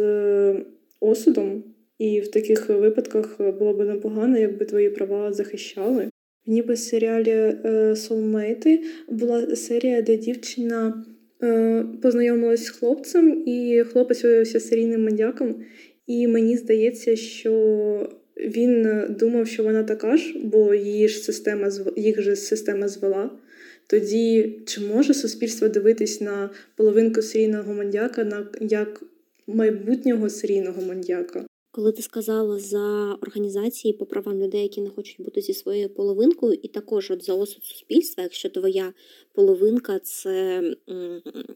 осудом. 1.00 1.64
І 1.98 2.20
в 2.20 2.30
таких 2.30 2.68
випадках 2.68 3.40
було 3.58 3.72
б 3.72 3.84
непогано, 3.84 4.38
якби 4.38 4.64
твої 4.64 4.90
права 4.90 5.32
захищали. 5.32 6.08
Ніби 6.46 6.74
в 6.74 6.78
серіалі 6.78 7.56
Soulmate 7.92 8.78
була 9.08 9.56
серія, 9.56 10.02
де 10.02 10.16
дівчина 10.16 11.04
е, 11.42 11.84
познайомилась 12.02 12.64
з 12.64 12.70
хлопцем, 12.70 13.42
і 13.46 13.84
хлопець 13.92 14.24
виявився 14.24 14.60
серійним 14.60 15.04
маньяком. 15.04 15.54
І 16.06 16.26
мені 16.28 16.56
здається, 16.56 17.16
що 17.16 18.10
він 18.36 19.02
думав, 19.08 19.48
що 19.48 19.62
вона 19.62 19.84
така 19.84 20.16
ж, 20.16 20.38
бо 20.44 20.74
її 20.74 21.08
ж 21.08 21.18
система 21.18 21.70
їх 21.96 22.22
же 22.22 22.36
система 22.36 22.88
звела. 22.88 23.30
Тоді 23.86 24.58
чи 24.66 24.80
може 24.80 25.14
суспільство 25.14 25.68
дивитись 25.68 26.20
на 26.20 26.50
половинку 26.76 27.22
серійного 27.22 27.74
маньяка 27.74 28.24
на 28.24 28.46
як 28.60 29.02
майбутнього 29.54 30.30
серійного 30.30 30.82
маньяка? 30.82 31.46
Коли 31.70 31.92
ти 31.92 32.02
сказала 32.02 32.58
за 32.58 33.14
організації 33.22 33.94
по 33.94 34.06
правам 34.06 34.42
людей, 34.42 34.62
які 34.62 34.80
не 34.80 34.90
хочуть 34.90 35.20
бути 35.20 35.40
зі 35.40 35.54
своєю 35.54 35.88
половинкою, 35.88 36.58
і 36.62 36.68
також 36.68 37.10
от 37.10 37.24
за 37.24 37.34
осуд 37.34 37.64
суспільства, 37.64 38.22
якщо 38.22 38.48
твоя 38.48 38.92
половинка 39.32 39.98
це 39.98 40.62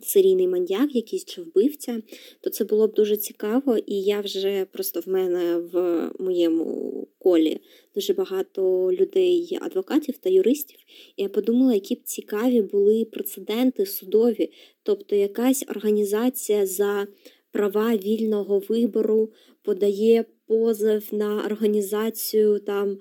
серійний 0.02 0.48
маньяк, 0.48 0.94
якийсь 0.94 1.24
чи 1.24 1.42
вбивця, 1.42 2.02
то 2.40 2.50
це 2.50 2.64
було 2.64 2.88
б 2.88 2.94
дуже 2.94 3.16
цікаво, 3.16 3.76
і 3.86 4.02
я 4.02 4.20
вже 4.20 4.66
просто 4.72 5.00
в 5.00 5.08
мене 5.08 5.58
в 5.72 6.10
моєму 6.18 6.92
колі 7.18 7.60
дуже 7.94 8.12
багато 8.12 8.92
людей, 8.92 9.58
адвокатів 9.60 10.18
та 10.18 10.30
юристів. 10.30 10.78
І 11.16 11.22
я 11.22 11.28
подумала, 11.28 11.74
які 11.74 11.94
б 11.94 12.02
цікаві 12.04 12.62
були 12.62 13.04
прецеденти 13.04 13.86
судові, 13.86 14.52
тобто 14.82 15.16
якась 15.16 15.64
організація 15.68 16.66
за 16.66 17.06
права 17.52 17.96
вільного 17.96 18.58
вибору, 18.58 19.32
подає 19.62 20.24
позов 20.46 21.02
на 21.12 21.44
організацію 21.46 22.58
там 22.58 22.98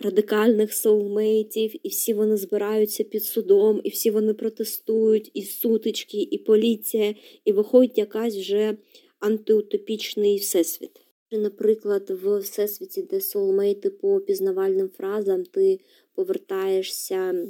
радикальних 0.00 0.74
соулмейтів, 0.74 1.86
і 1.86 1.88
всі 1.88 2.14
вони 2.14 2.36
збираються 2.36 3.04
під 3.04 3.24
судом, 3.24 3.80
і 3.84 3.88
всі 3.88 4.10
вони 4.10 4.34
протестують, 4.34 5.30
і 5.34 5.42
сутички, 5.42 6.22
і 6.30 6.38
поліція, 6.38 7.14
і 7.44 7.52
виходить 7.52 7.98
якась 7.98 8.36
вже 8.36 8.76
антиутопічний 9.20 10.36
всесвіт. 10.36 11.03
Наприклад, 11.32 12.10
в 12.10 12.38
всесвіті, 12.38 13.02
де 13.02 13.20
соулмейти 13.20 13.90
по 13.90 14.20
пізнавальним 14.20 14.88
фразам, 14.88 15.44
ти 15.44 15.80
повертаєшся 16.14 17.46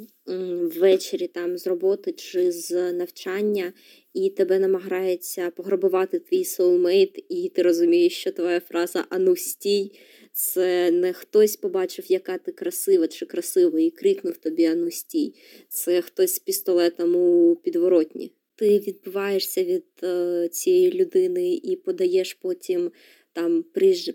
ввечері 0.60 1.26
там 1.26 1.58
з 1.58 1.66
роботи 1.66 2.12
чи 2.12 2.52
з 2.52 2.92
навчання, 2.92 3.72
і 4.14 4.30
тебе 4.30 4.58
намагається 4.58 5.50
пограбувати 5.50 6.18
твій 6.18 6.44
соулмейт, 6.44 7.24
і 7.28 7.48
ти 7.54 7.62
розумієш, 7.62 8.16
що 8.16 8.32
твоя 8.32 8.60
фраза 8.60 9.04
Ану 9.08 9.36
стій. 9.36 9.92
Це 10.32 10.90
не 10.90 11.12
хтось 11.12 11.56
побачив, 11.56 12.04
яка 12.08 12.38
ти 12.38 12.52
красива 12.52 13.08
чи 13.08 13.26
красивий, 13.26 13.86
і 13.86 13.90
крикнув 13.90 14.36
тобі 14.36 14.64
Ану 14.64 14.90
стій. 14.90 15.34
Це 15.68 16.02
хтось 16.02 16.34
з 16.34 16.38
пістолетом 16.38 17.16
у 17.16 17.56
підворотні. 17.56 18.32
Ти 18.56 18.78
відбиваєшся 18.78 19.64
від 19.64 19.84
е, 20.02 20.48
цієї 20.52 20.92
людини 20.92 21.54
і 21.54 21.76
подаєш 21.76 22.34
потім 22.34 22.90
там 23.34 23.64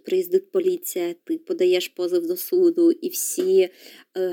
приїздить 0.04 0.52
поліція, 0.52 1.16
ти 1.24 1.38
подаєш 1.38 1.88
позов 1.88 2.28
до 2.28 2.38
суду, 2.38 2.92
і 2.92 3.10
всі 3.10 3.60
е, 3.62 3.70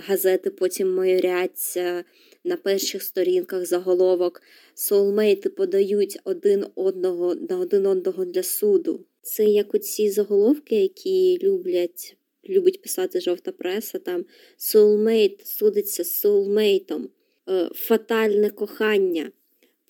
газети 0.07 0.51
потім 0.51 0.95
майоряться 0.95 2.05
на 2.45 2.57
перших 2.57 3.03
сторінках 3.03 3.67
заголовок. 3.67 4.43
Соулмейти 4.75 5.49
подають 5.49 6.19
один 6.25 6.67
одного 6.75 7.35
на 7.35 7.59
один 7.59 7.87
одного 7.87 8.25
для 8.25 8.43
суду. 8.43 9.05
Це 9.23 9.45
як 9.45 9.75
оці 9.75 10.11
заголовки, 10.11 10.83
які 10.83 11.39
люблять, 11.43 12.17
любить 12.49 12.83
писати 12.83 13.21
жовта 13.21 13.53
преса. 13.53 13.99
Там 13.99 14.25
соулмейт 14.57 15.47
судиться 15.47 16.05
з 16.05 16.21
соулмейтом, 16.21 17.09
е, 17.49 17.71
фатальне 17.75 18.51
кохання, 18.51 19.31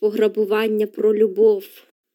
пограбування 0.01 0.87
про 0.87 1.15
любов. 1.15 1.65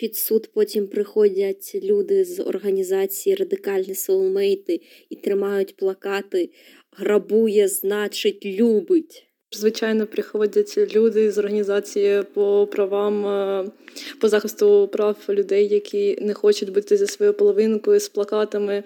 Під 0.02 0.16
суд 0.16 0.50
потім 0.54 0.88
приходять 0.88 1.76
люди 1.84 2.26
з 2.26 2.40
організації 2.40 3.36
Радикальні 3.36 3.96
соулмейти 3.96 4.82
і 5.10 5.16
тримають 5.16 5.76
плакати 5.76 6.50
Грабує, 6.98 7.68
значить, 7.68 8.46
любить. 8.46 9.26
Звичайно, 9.52 10.08
приходять 10.08 10.96
люди 10.96 11.32
з 11.32 11.38
організації 11.38 12.24
по 12.34 12.68
правам 12.72 13.26
е, 13.26 13.72
по 14.20 14.30
захисту 14.30 14.88
прав 14.88 15.18
людей, 15.30 15.68
які 15.68 16.18
не 16.22 16.34
хочуть 16.34 16.74
бути 16.74 16.98
зі 16.98 17.08
своєю 17.08 17.34
половинкою 17.34 18.00
з 18.00 18.10
плакатами. 18.10 18.84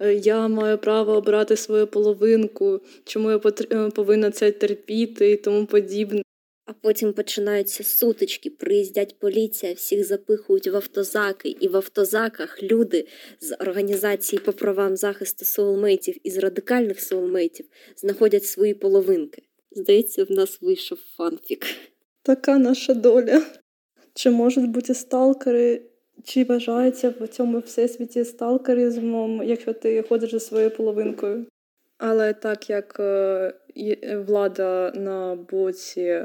Е, 0.00 0.14
я 0.14 0.48
маю 0.48 0.78
право 0.78 1.12
обрати 1.12 1.56
свою 1.56 1.86
половинку, 1.86 2.80
чому 3.04 3.30
я 3.30 3.40
е, 3.72 3.90
повинна 3.90 4.30
це 4.30 4.52
терпіти 4.52 5.30
і 5.30 5.36
тому 5.36 5.66
подібне. 5.66 6.24
А 6.66 6.72
потім 6.72 7.12
починаються 7.12 7.84
сутички, 7.84 8.50
приїздять 8.50 9.18
поліція, 9.18 9.72
всіх 9.72 10.04
запихують 10.04 10.66
в 10.66 10.76
автозаки, 10.76 11.56
і 11.60 11.68
в 11.68 11.76
автозаках 11.76 12.62
люди 12.62 13.06
з 13.40 13.56
організації 13.60 14.40
по 14.40 14.52
правам 14.52 14.96
захисту 14.96 15.44
соулмейтів 15.44 16.16
і 16.22 16.30
з 16.30 16.38
радикальних 16.38 17.00
соулмейтів 17.00 17.66
знаходять 17.96 18.44
свої 18.44 18.74
половинки. 18.74 19.42
Здається, 19.72 20.24
в 20.24 20.30
нас 20.30 20.62
вийшов 20.62 20.98
фанфік. 21.16 21.66
Така 22.22 22.58
наша 22.58 22.94
доля. 22.94 23.42
Чи 24.14 24.30
можуть 24.30 24.70
бути 24.70 24.94
сталкери, 24.94 25.82
чи 26.24 26.44
вважаються 26.44 27.14
в 27.20 27.28
цьому 27.28 27.58
всесвіті 27.58 28.24
сталкеризмом, 28.24 29.42
якщо 29.42 29.72
ти 29.72 30.02
ходиш 30.02 30.30
за 30.30 30.40
своєю 30.40 30.70
половинкою? 30.70 31.46
Але 31.98 32.32
так 32.32 32.70
як 32.70 32.96
е, 33.00 33.54
влада 34.26 34.92
на 34.94 35.34
боці 35.34 36.24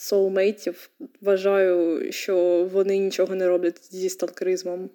соулмейтів, 0.00 0.90
вважаю, 1.20 2.12
що 2.12 2.68
вони 2.72 2.98
нічого 2.98 3.34
не 3.34 3.48
роблять 3.48 3.94
зі 3.94 4.08
сталкеризмом. 4.08 4.90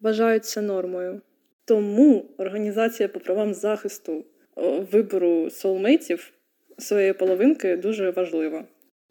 Вважають 0.00 0.44
це 0.44 0.60
нормою. 0.60 1.20
Тому 1.64 2.34
організація 2.38 3.08
по 3.08 3.20
правам 3.20 3.54
захисту 3.54 4.24
вибору 4.92 5.50
соулмейтів 5.50 6.32
своєї 6.78 7.12
половинки 7.12 7.76
дуже 7.76 8.10
важлива. 8.10 8.64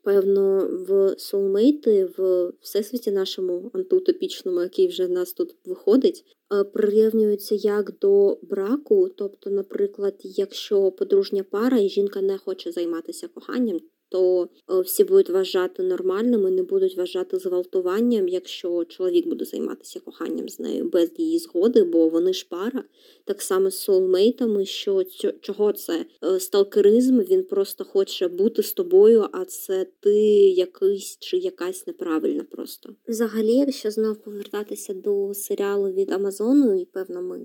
Певно, 0.04 0.68
в 0.88 1.16
соулмейти 1.20 2.06
в 2.18 2.52
всесвіті 2.62 3.12
нашому 3.12 3.72
антиутопічному, 3.74 4.62
який 4.62 4.88
вже 4.88 5.06
в 5.06 5.12
нас 5.12 5.34
тут 5.34 5.56
виходить, 5.66 6.24
е, 6.54 6.64
прирівнюються 6.64 7.56
як 7.56 8.00
до 8.00 8.40
браку. 8.42 9.10
Тобто, 9.10 9.50
наприклад, 9.50 10.16
якщо 10.24 10.92
подружня 10.92 11.44
пара 11.44 11.78
і 11.78 11.90
жінка 11.90 12.22
не 12.22 12.38
хоче 12.38 12.72
займатися 12.72 13.28
коханням, 13.28 13.80
то 14.12 14.50
е, 14.72 14.82
всі 14.82 15.04
будуть 15.04 15.30
вважати 15.30 15.84
нормальними, 15.84 16.52
не 16.52 16.64
будуть 16.64 16.98
вважати 16.98 17.40
зґвалтуванням, 17.40 18.28
якщо 18.28 18.86
чоловік 18.86 19.28
буде 19.28 19.46
займатися 19.46 20.00
коханням 20.00 20.50
з 20.50 20.60
нею 20.60 20.90
без 20.90 21.12
її 21.18 21.40
згоди, 21.40 21.84
бо 21.84 22.10
вони 22.10 22.34
ж 22.34 22.48
пара. 22.50 22.84
Так 23.26 23.42
само 23.42 23.70
з 23.70 23.78
соулмейтами, 23.78 24.66
що 24.66 25.04
чого 25.42 25.74
це 25.74 26.06
е, 26.24 26.40
сталкеризм, 26.40 27.20
він 27.20 27.44
просто 27.44 27.84
хоче 27.84 28.28
бути 28.28 28.64
з 28.64 28.74
тобою, 28.74 29.28
а 29.32 29.46
це 29.46 29.88
ти 30.00 30.20
якийсь 30.50 31.18
чи 31.20 31.38
якась 31.38 31.88
неправильна 31.88 32.44
просто. 32.44 32.96
Взагалі, 33.08 33.54
якщо 33.54 33.92
знов 33.92 34.18
повертатися 34.18 34.94
до 34.94 35.34
серіалу 35.34 35.92
від 35.92 36.12
Амазону, 36.12 36.82
і 36.82 36.86
певно, 36.86 37.22
ми 37.22 37.40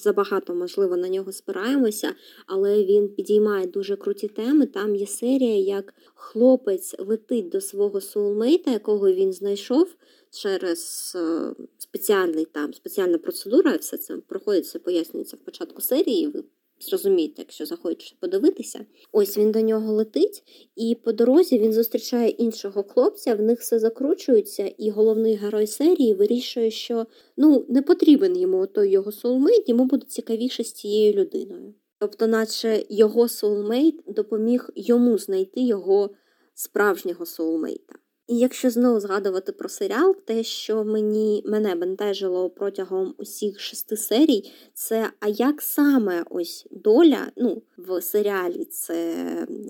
забагато, 0.00 0.54
можливо, 0.54 0.96
на 0.96 1.08
нього 1.08 1.32
спираємося, 1.32 2.14
але 2.46 2.84
він 2.84 3.08
підіймає 3.08 3.66
дуже 3.66 3.96
круті 3.96 4.28
теми. 4.28 4.66
Там 4.66 4.94
є 4.94 5.06
серія, 5.06 5.56
як 5.56 5.94
хлопець 6.14 6.94
летить 6.98 7.48
до 7.48 7.60
свого 7.60 8.00
соулмейта, 8.00 8.70
якого 8.70 9.12
він 9.12 9.32
знайшов 9.32 9.94
через 10.30 11.12
е, 11.16 11.54
спеціальний 11.78 12.44
там 12.44 12.74
спеціальна 12.74 13.18
процедура, 13.18 13.76
все 13.76 13.96
це 13.96 14.16
проходиться, 14.16 14.78
пояснюється 14.78 15.36
в 15.36 15.40
початку 15.40 15.82
серії. 15.82 16.26
Ви 16.26 16.44
зрозумієте, 16.80 17.34
якщо 17.38 17.66
захочете 17.66 18.16
подивитися. 18.20 18.86
Ось 19.12 19.38
він 19.38 19.52
до 19.52 19.60
нього 19.60 19.92
летить, 19.92 20.42
і 20.76 20.96
по 21.04 21.12
дорозі 21.12 21.58
він 21.58 21.72
зустрічає 21.72 22.28
іншого 22.28 22.82
хлопця, 22.82 23.34
в 23.34 23.42
них 23.42 23.60
все 23.60 23.78
закручується, 23.78 24.66
і 24.78 24.90
головний 24.90 25.34
герой 25.34 25.66
серії 25.66 26.14
вирішує, 26.14 26.70
що 26.70 27.06
ну 27.36 27.66
не 27.68 27.82
потрібен 27.82 28.36
йому 28.36 28.66
той 28.66 28.90
його 28.90 29.12
соулмейт, 29.12 29.68
йому 29.68 29.84
буде 29.84 30.06
цікавіше 30.08 30.64
з 30.64 30.72
цією 30.72 31.12
людиною. 31.12 31.74
Тобто, 31.98 32.26
наче 32.26 32.84
його 32.88 33.28
соулмейт 33.28 34.00
допоміг 34.06 34.70
йому 34.74 35.18
знайти 35.18 35.60
його 35.60 36.10
справжнього 36.54 37.26
соулмейта. 37.26 37.94
І 38.28 38.38
якщо 38.38 38.70
знову 38.70 39.00
згадувати 39.00 39.52
про 39.52 39.68
серіал, 39.68 40.16
те, 40.24 40.42
що 40.42 40.84
мені 40.84 41.42
мене 41.46 41.74
бентежило 41.74 42.50
протягом 42.50 43.14
усіх 43.18 43.60
шести 43.60 43.96
серій, 43.96 44.52
це 44.74 45.10
а 45.20 45.28
як 45.28 45.62
саме 45.62 46.24
ось 46.30 46.66
доля, 46.70 47.26
ну 47.36 47.62
в 47.78 48.00
серіалі 48.02 48.64
це 48.64 49.16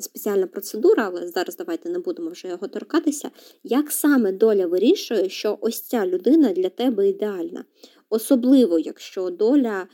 спеціальна 0.01 0.47
процедура, 0.47 1.07
але 1.07 1.29
зараз 1.29 1.57
давайте 1.57 1.89
не 1.89 1.99
будемо 1.99 2.31
вже 2.31 2.49
його 2.49 2.69
торкатися. 2.69 3.31
Як 3.63 3.93
саме 3.93 4.33
доля 4.33 4.67
вирішує, 4.67 5.29
що 5.29 5.59
ось 5.61 5.81
ця 5.81 6.07
людина 6.07 6.53
для 6.53 6.69
тебе 6.69 7.09
ідеальна? 7.09 7.65
Особливо, 8.11 8.79
якщо 8.79 9.31
доля 9.31 9.87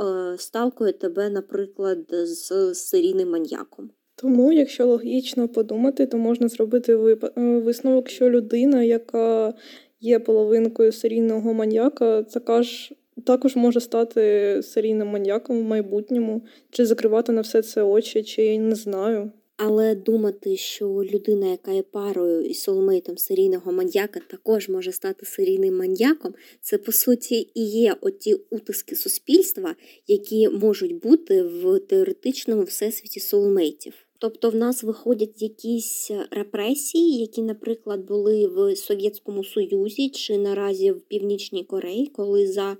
е, 0.00 0.38
сталкує 0.38 0.92
тебе, 0.92 1.30
наприклад, 1.30 1.98
з 2.10 2.74
серійним 2.74 3.30
маньяком. 3.30 3.90
Тому, 4.20 4.52
якщо 4.52 4.86
логічно 4.86 5.48
подумати, 5.48 6.06
то 6.06 6.18
можна 6.18 6.48
зробити 6.48 6.92
е, 6.92 6.98
висновок, 7.36 8.08
що 8.08 8.30
людина, 8.30 8.82
яка 8.82 9.54
є 10.00 10.18
половинкою 10.18 10.92
серійного 10.92 11.54
маньяка, 11.54 12.22
така 12.22 12.62
ж 12.62 12.94
також 13.26 13.56
може 13.56 13.80
стати 13.80 14.60
серійним 14.62 15.08
маньяком 15.08 15.60
в 15.60 15.62
майбутньому, 15.62 16.42
чи 16.70 16.86
закривати 16.86 17.32
на 17.32 17.40
все 17.40 17.62
це 17.62 17.82
очі, 17.82 18.22
чи 18.22 18.58
не 18.58 18.74
знаю. 18.74 19.30
Але 19.56 19.94
думати, 19.94 20.56
що 20.56 20.88
людина, 20.88 21.46
яка 21.46 21.72
є 21.72 21.82
парою 21.82 22.44
і 22.44 22.54
соулмейтом 22.54 23.18
серійного 23.18 23.72
маньяка, 23.72 24.20
також 24.30 24.68
може 24.68 24.92
стати 24.92 25.26
серійним 25.26 25.76
маньяком, 25.76 26.34
це 26.60 26.78
по 26.78 26.92
суті 26.92 27.50
і 27.54 27.64
є 27.64 27.96
оті 28.00 28.34
утиски 28.34 28.96
суспільства, 28.96 29.74
які 30.06 30.48
можуть 30.48 31.00
бути 31.02 31.42
в 31.42 31.80
теоретичному 31.80 32.62
всесвіті 32.62 33.20
соулмейтів. 33.20 33.92
Тобто 34.20 34.50
в 34.50 34.54
нас 34.54 34.82
виходять 34.82 35.42
якісь 35.42 36.10
репресії, 36.30 37.20
які, 37.20 37.42
наприклад, 37.42 38.00
були 38.00 38.46
в 38.46 38.76
Совєтському 38.76 39.44
Союзі 39.44 40.08
чи 40.08 40.38
наразі 40.38 40.90
в 40.90 41.00
Північній 41.00 41.64
Кореї, 41.64 42.06
коли 42.06 42.46
за 42.46 42.76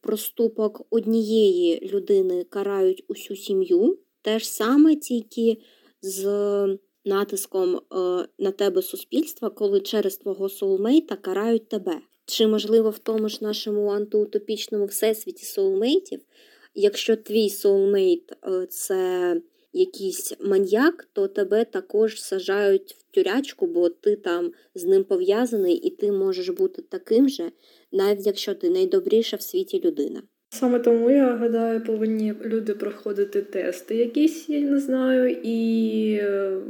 проступок 0.00 0.86
однієї 0.90 1.90
людини 1.92 2.44
карають 2.44 3.04
усю 3.08 3.36
сім'ю. 3.36 3.98
Те 4.22 4.38
ж 4.38 4.52
саме 4.52 4.96
тільки 4.96 5.56
з 6.02 6.78
натиском 7.04 7.76
е, 7.76 7.80
на 8.38 8.50
тебе 8.50 8.82
суспільства, 8.82 9.50
коли 9.50 9.80
через 9.80 10.16
твого 10.16 10.48
соулмейта 10.48 11.16
карають 11.16 11.68
тебе. 11.68 12.00
Чи, 12.26 12.46
можливо, 12.46 12.90
в 12.90 12.98
тому 12.98 13.28
ж 13.28 13.38
нашому 13.42 13.88
антиутопічному 13.88 14.86
всесвіті 14.86 15.44
соулмейтів, 15.44 16.20
якщо 16.74 17.16
твій 17.16 17.50
соулмейт 17.50 18.32
е, 18.32 18.66
це 18.66 19.34
якийсь 19.72 20.34
маньяк, 20.40 21.08
то 21.12 21.28
тебе 21.28 21.64
також 21.64 22.22
сажають 22.22 22.96
в 22.98 23.14
тюрячку, 23.14 23.66
бо 23.66 23.88
ти 23.88 24.16
там 24.16 24.52
з 24.74 24.84
ним 24.84 25.04
пов'язаний, 25.04 25.74
і 25.74 25.90
ти 25.90 26.12
можеш 26.12 26.48
бути 26.48 26.82
таким 26.82 27.28
же, 27.28 27.50
навіть 27.92 28.26
якщо 28.26 28.54
ти 28.54 28.70
найдобріша 28.70 29.36
в 29.36 29.42
світі 29.42 29.80
людина. 29.84 30.22
Саме 30.52 30.78
тому 30.78 31.10
я 31.10 31.36
гадаю, 31.36 31.84
повинні 31.84 32.34
люди 32.44 32.74
проходити 32.74 33.42
тести, 33.42 33.96
якісь 33.96 34.48
я 34.48 34.60
не 34.60 34.78
знаю, 34.78 35.36
і 35.42 36.18
е, 36.22 36.60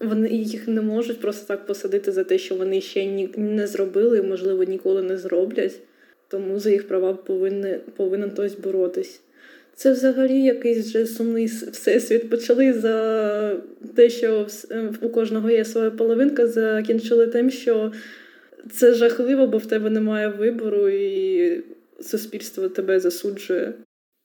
вони 0.00 0.28
їх 0.28 0.68
не 0.68 0.80
можуть 0.80 1.20
просто 1.20 1.46
так 1.46 1.66
посадити 1.66 2.12
за 2.12 2.24
те, 2.24 2.38
що 2.38 2.54
вони 2.54 2.80
ще 2.80 3.04
ні 3.04 3.30
не 3.36 3.66
зробили, 3.66 4.18
і, 4.18 4.22
можливо, 4.22 4.64
ніколи 4.64 5.02
не 5.02 5.18
зроблять. 5.18 5.80
Тому 6.28 6.58
за 6.58 6.70
їх 6.70 6.88
права 6.88 7.14
повинен 7.14 7.80
повинен 7.96 8.30
хтось 8.30 8.54
боротись. 8.54 9.20
Це 9.74 9.92
взагалі 9.92 10.42
якийсь 10.42 10.86
вже 10.86 11.06
сумний 11.06 11.46
всесвіт. 11.46 12.30
Почали 12.30 12.72
за 12.72 13.56
те, 13.94 14.10
що 14.10 14.46
у 15.02 15.08
кожного 15.08 15.50
є 15.50 15.64
своя 15.64 15.90
половинка, 15.90 16.46
закінчили 16.46 17.26
тим, 17.26 17.50
що 17.50 17.92
це 18.72 18.94
жахливо, 18.94 19.46
бо 19.46 19.58
в 19.58 19.66
тебе 19.66 19.90
немає 19.90 20.28
вибору, 20.28 20.88
і 20.88 21.64
суспільство 22.00 22.68
тебе 22.68 23.00
засуджує. 23.00 23.74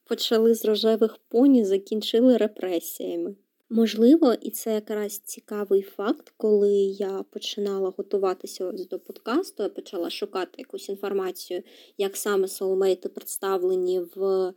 Почали 0.06 0.56
з 0.56 0.66
рожевих 0.66 1.18
поні, 1.30 1.66
закінчили 1.66 2.38
репресіями. 2.38 3.36
Можливо, 3.70 4.34
і 4.42 4.52
це 4.52 4.74
якраз 4.74 5.20
цікавий 5.20 5.82
факт, 5.82 6.34
коли 6.38 6.74
я 6.76 7.24
починала 7.30 7.94
готуватися 7.98 8.72
до 8.72 9.00
подкасту, 9.00 9.64
я 9.64 9.70
почала 9.70 10.10
шукати 10.10 10.52
якусь 10.58 10.90
інформацію, 10.90 11.64
як 11.98 12.18
саме 12.18 12.48
соулмейти 12.48 13.10
представлені 13.10 14.02
в 14.16 14.54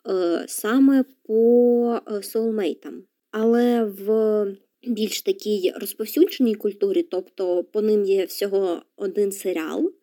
е, 0.09 0.45
саме 0.47 1.05
по 1.23 1.99
соулмейтам. 2.21 3.03
Але 3.31 3.83
в 3.83 4.45
більш 4.87 5.21
такій 5.21 5.73
розповсюдженій 5.75 6.55
культурі, 6.55 7.03
тобто 7.03 7.63
по 7.63 7.81
ним 7.81 8.05
є 8.05 8.25
всього 8.25 8.81
один 8.95 9.31
серіал, 9.31 9.93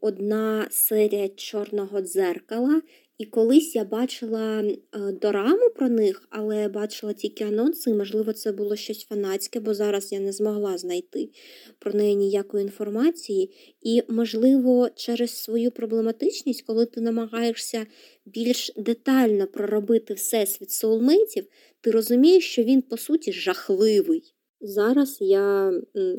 одна 0.00 0.66
серія 0.70 1.28
чорного 1.28 2.00
дзеркала. 2.00 2.82
І 3.18 3.26
колись 3.26 3.74
я 3.74 3.84
бачила 3.84 4.62
е, 4.62 4.76
дораму 5.12 5.70
про 5.76 5.88
них, 5.88 6.28
але 6.30 6.68
бачила 6.68 7.12
тільки 7.12 7.44
анонси, 7.44 7.90
і, 7.90 7.94
можливо, 7.94 8.32
це 8.32 8.52
було 8.52 8.76
щось 8.76 9.04
фанатське, 9.04 9.60
бо 9.60 9.74
зараз 9.74 10.12
я 10.12 10.20
не 10.20 10.32
змогла 10.32 10.78
знайти 10.78 11.30
про 11.78 11.92
неї 11.92 12.16
ніякої 12.16 12.62
інформації. 12.64 13.50
І, 13.82 14.02
можливо, 14.08 14.88
через 14.94 15.30
свою 15.30 15.70
проблематичність, 15.70 16.62
коли 16.62 16.86
ти 16.86 17.00
намагаєшся 17.00 17.86
більш 18.26 18.72
детально 18.76 19.46
проробити 19.46 20.14
всесвіт 20.14 20.70
соулмейтів, 20.70 21.46
ти 21.80 21.90
розумієш, 21.90 22.44
що 22.44 22.62
він, 22.62 22.82
по 22.82 22.96
суті, 22.96 23.32
жахливий. 23.32 24.34
Зараз 24.60 25.18
я 25.20 25.72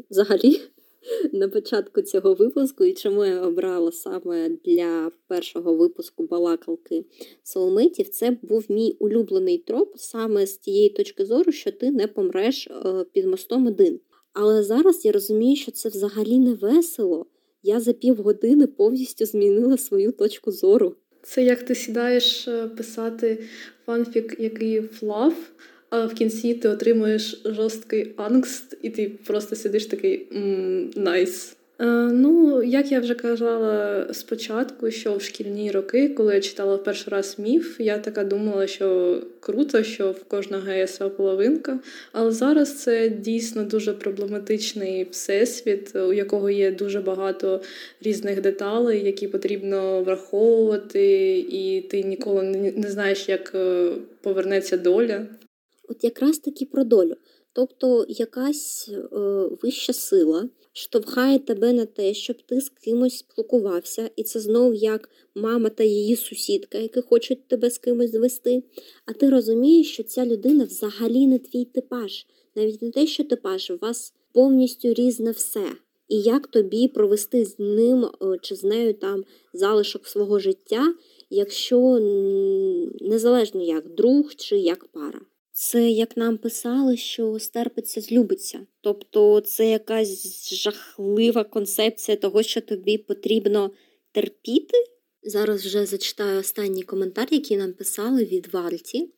взагалі 0.10 0.60
на 1.32 1.50
початку 1.50 2.02
цього 2.02 2.34
випуску, 2.34 2.86
і 2.86 2.94
чому 2.94 3.26
я 3.26 3.42
обрала 3.42 3.92
саме 3.92 4.50
для 4.66 5.12
першого 5.28 5.76
випуску 5.76 6.24
балакалки 6.28 7.06
соулмейтів, 7.44 8.10
це 8.10 8.38
був 8.42 8.66
мій 8.70 8.98
улюблений 9.00 9.58
троп 9.58 9.94
саме 9.96 10.48
з 10.48 10.58
тієї 10.58 10.90
точки 10.90 11.26
зору, 11.26 11.52
що 11.52 11.72
ти 11.72 11.92
не 11.92 12.08
помреш 12.08 12.68
е, 12.68 13.06
під 13.14 13.26
мостом 13.26 13.68
один. 13.68 14.00
Але 14.34 14.64
зараз 14.64 15.06
я 15.06 15.12
розумію, 15.12 15.56
що 15.56 15.72
це 15.72 15.90
взагалі 15.90 16.40
не 16.40 16.54
весело. 16.54 17.26
Я 17.64 17.80
за 17.80 17.94
півгодини 17.94 18.68
повністю 18.68 19.26
змінила 19.26 19.78
свою 19.78 20.12
точку 20.12 20.52
зору. 20.52 20.96
Це 21.24 21.44
як 21.44 21.64
ти 21.64 21.76
сідаєш 21.76 22.48
е, 22.48 22.68
писати 22.68 23.44
фанфік, 23.86 24.36
який 24.40 24.82
fluff, 24.82 25.34
а 25.90 26.06
в 26.06 26.14
кінці 26.14 26.54
ти 26.54 26.70
отримуєш 26.70 27.42
жорсткий 27.46 28.14
angst, 28.18 28.78
і 28.82 28.90
ти 28.90 29.12
просто 29.26 29.56
сидиш 29.56 29.86
такий 29.86 30.28
nice. 30.96 31.56
Е, 31.82 31.86
ну, 32.12 32.64
як 32.64 32.92
я 32.92 33.00
вже 33.00 33.16
казала 33.16 34.08
спочатку, 34.14 34.92
що 34.92 35.16
в 35.16 35.22
шкільні 35.22 35.72
роки, 35.72 36.10
коли 36.10 36.36
я 36.36 36.42
читала 36.42 36.76
в 36.76 36.84
перший 36.84 37.12
раз 37.12 37.40
міф, 37.40 37.80
я 37.80 37.98
така 37.98 38.24
думала, 38.24 38.68
що 38.68 39.18
круто, 39.40 39.84
що 39.84 40.12
в 40.12 40.24
кожного 40.24 40.72
є 40.72 40.88
своя 40.88 41.10
половинка. 41.10 41.80
Але 42.12 42.32
зараз 42.32 42.84
це 42.84 43.10
дійсно 43.10 43.64
дуже 43.64 43.94
проблематичний 43.94 45.08
всесвіт, 45.12 45.96
у 45.96 46.14
якого 46.14 46.50
є 46.50 46.72
дуже 46.72 47.02
багато 47.02 47.62
різних 48.02 48.42
деталей, 48.42 49.06
які 49.06 49.28
потрібно 49.28 50.04
враховувати, 50.04 51.38
і 51.40 51.82
ти 51.82 52.04
ніколи 52.04 52.44
не 52.76 52.90
знаєш, 52.92 53.30
як 53.30 53.52
е, 53.56 53.92
повернеться 54.22 54.78
доля. 54.78 55.26
От 55.90 56.04
якраз 56.04 56.40
таки 56.40 56.66
про 56.66 56.84
долю. 56.84 57.16
Тобто 57.54 58.06
якась 58.10 58.90
е, 58.90 59.00
вища 59.62 59.94
сила 59.94 60.50
штовхає 60.74 61.40
тебе 61.40 61.74
на 61.74 61.86
те, 61.86 62.14
щоб 62.14 62.42
ти 62.42 62.62
з 62.62 62.70
кимось 62.70 63.18
спілкувався, 63.18 64.10
і 64.16 64.24
це 64.24 64.40
знов 64.40 64.76
як 64.76 65.10
мама 65.36 65.70
та 65.70 65.84
її 65.84 66.16
сусідка, 66.16 66.78
які 66.78 67.02
хочуть 67.02 67.48
тебе 67.48 67.70
з 67.70 67.78
кимось 67.78 68.12
звести. 68.12 68.64
А 69.06 69.14
ти 69.14 69.30
розумієш, 69.30 69.94
що 69.94 70.04
ця 70.04 70.26
людина 70.26 70.64
взагалі 70.64 71.28
не 71.28 71.40
твій 71.40 71.66
типаж, 71.66 72.26
навіть 72.56 72.82
не 72.82 72.92
те, 72.92 73.08
що 73.08 73.24
типаж, 73.24 73.72
у 73.72 73.78
вас 73.78 74.14
повністю 74.34 74.94
різне 74.94 75.32
все. 75.32 75.66
І 76.08 76.22
як 76.22 76.48
тобі 76.48 76.88
провести 76.88 77.46
з 77.46 77.60
ним 77.60 78.06
е, 78.06 78.38
чи 78.42 78.56
з 78.56 78.64
нею 78.64 78.94
там 78.94 79.24
залишок 79.54 80.08
свого 80.08 80.40
життя, 80.40 80.94
якщо 81.30 82.00
незалежно 83.02 83.64
як 83.64 83.96
друг 83.96 84.36
чи 84.36 84.58
як 84.58 84.88
пара. 84.88 85.22
Це 85.62 85.90
як 85.90 86.18
нам 86.18 86.38
писали, 86.38 86.98
що 86.98 87.40
стерпиться, 87.40 88.02
злюбиться. 88.02 88.60
Тобто 88.82 89.42
це 89.42 89.70
якась 89.70 90.54
жахлива 90.54 91.44
концепція 91.44 92.18
того, 92.18 92.44
що 92.44 92.62
тобі 92.62 92.98
потрібно 92.98 93.72
терпіти. 94.12 94.78
Зараз 95.24 95.66
вже 95.66 95.86
зачитаю 95.86 96.40
останній 96.40 96.84
коментар, 96.84 97.28
який 97.32 97.58
нам 97.58 97.74
писали 97.74 98.26
від 98.26 98.54
Варті. 98.54 99.10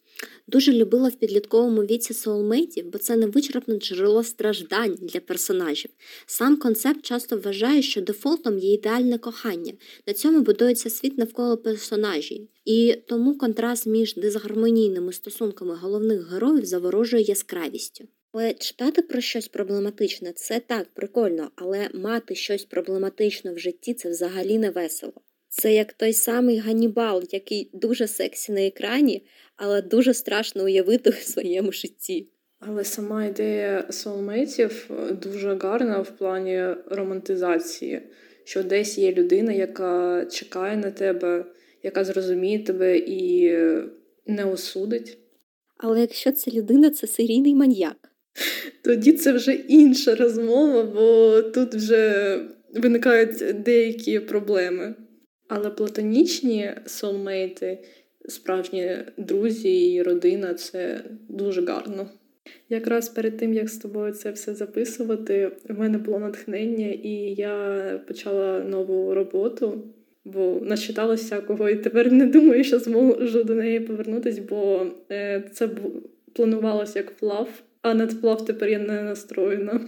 Дуже 0.48 0.74
любила 0.74 1.10
в 1.10 1.16
підлітковому 1.16 1.82
віці 1.82 2.14
соулмейтів, 2.14 2.86
бо 2.86 2.98
це 2.98 3.16
невичерпне 3.16 3.76
джерело 3.76 4.24
страждань 4.24 4.98
для 5.02 5.20
персонажів. 5.20 5.92
Сам 6.26 6.58
концепт 6.58 7.02
часто 7.02 7.38
вважає, 7.38 7.82
що 7.82 8.02
дефолтом 8.02 8.60
є 8.60 8.74
ідеальне 8.74 9.18
кохання. 9.18 9.74
На 10.08 10.14
цьому 10.14 10.42
будується 10.42 10.90
світ 10.90 11.18
навколо 11.18 11.58
персонажів. 11.58 12.48
І 12.66 12.96
тому 13.08 13.38
контраст 13.38 13.88
між 13.88 14.16
дисгармонійними 14.16 15.14
стосунками 15.14 15.76
головних 15.76 16.32
героїв 16.32 16.66
заворожує 16.66 17.24
яскравістю. 17.24 18.08
Але 18.34 18.54
читати 18.54 19.02
про 19.02 19.22
щось 19.22 19.48
проблематичне 19.48 20.34
це 20.34 20.60
так 20.60 20.88
прикольно, 20.94 21.52
але 21.56 21.90
мати 21.94 22.36
щось 22.36 22.66
проблематичне 22.66 23.54
в 23.54 23.60
житті 23.60 23.94
це 23.94 24.10
взагалі 24.10 24.58
не 24.58 24.70
весело. 24.70 25.14
Це 25.54 25.74
як 25.74 25.94
той 25.94 26.14
самий 26.14 26.58
Ганібал, 26.60 27.24
який 27.32 27.70
дуже 27.74 28.08
сексі 28.08 28.52
на 28.52 28.62
екрані, 28.62 29.26
але 29.56 29.82
дуже 29.82 30.14
страшно 30.14 30.64
уявити 30.64 31.10
в 31.10 31.16
своєму 31.16 31.72
житті. 31.72 32.28
Але 32.60 32.84
сама 32.84 33.26
ідея 33.26 33.88
соулмейтів 33.90 34.90
дуже 35.24 35.56
гарна 35.56 36.02
в 36.02 36.18
плані 36.18 36.64
романтизації, 36.86 38.02
що 38.44 38.64
десь 38.64 38.98
є 38.98 39.14
людина, 39.14 39.52
яка 39.52 40.26
чекає 40.26 40.78
на 40.78 40.92
тебе, 40.92 41.46
яка 41.84 42.04
зрозуміє 42.04 42.60
тебе 42.60 42.98
і 42.98 43.52
не 44.26 44.46
осудить. 44.46 45.18
Але 45.78 46.02
якщо 46.02 46.32
ця 46.32 46.52
людина 46.52 46.90
це 46.90 47.08
серійний 47.08 47.56
маньяк, 47.56 48.10
тоді 48.84 49.14
це 49.14 49.32
вже 49.32 49.54
інша 49.54 50.16
розмова, 50.16 50.84
бо 50.84 51.42
тут 51.42 51.76
вже 51.76 52.40
виникають 52.74 53.62
деякі 53.62 54.20
проблеми. 54.20 54.96
Але 55.54 55.70
платонічні 55.70 56.72
солмейти, 56.86 57.78
справжні 58.28 58.98
друзі 59.18 59.94
і 59.94 60.02
родина 60.02 60.54
це 60.54 61.04
дуже 61.30 61.66
гарно. 61.66 62.10
Якраз 62.70 63.10
перед 63.10 63.38
тим, 63.38 63.54
як 63.54 63.70
з 63.70 63.78
тобою 63.78 64.14
це 64.14 64.32
все 64.32 64.56
записувати, 64.56 65.52
в 65.70 65.80
мене 65.80 65.98
було 65.98 66.20
натхнення, 66.20 66.88
і 66.88 67.12
я 67.38 68.02
почала 68.08 68.60
нову 68.60 69.14
роботу, 69.14 69.84
бо 70.26 70.60
начиталася 70.62 71.24
всякого, 71.24 71.70
і 71.70 71.76
тепер 71.76 72.12
не 72.12 72.26
думаю, 72.26 72.64
що 72.64 72.80
зможу 72.80 73.44
до 73.44 73.56
неї 73.56 73.80
повернутися, 73.80 74.44
бо 74.50 74.86
е, 75.12 75.50
це 75.54 75.70
планувалося 76.34 77.00
як 77.00 77.12
плав, 77.12 77.64
а 77.82 77.94
над 77.94 78.22
плав 78.22 78.46
тепер 78.46 78.70
я 78.70 78.80
не 78.80 79.04
настроєна. 79.04 79.88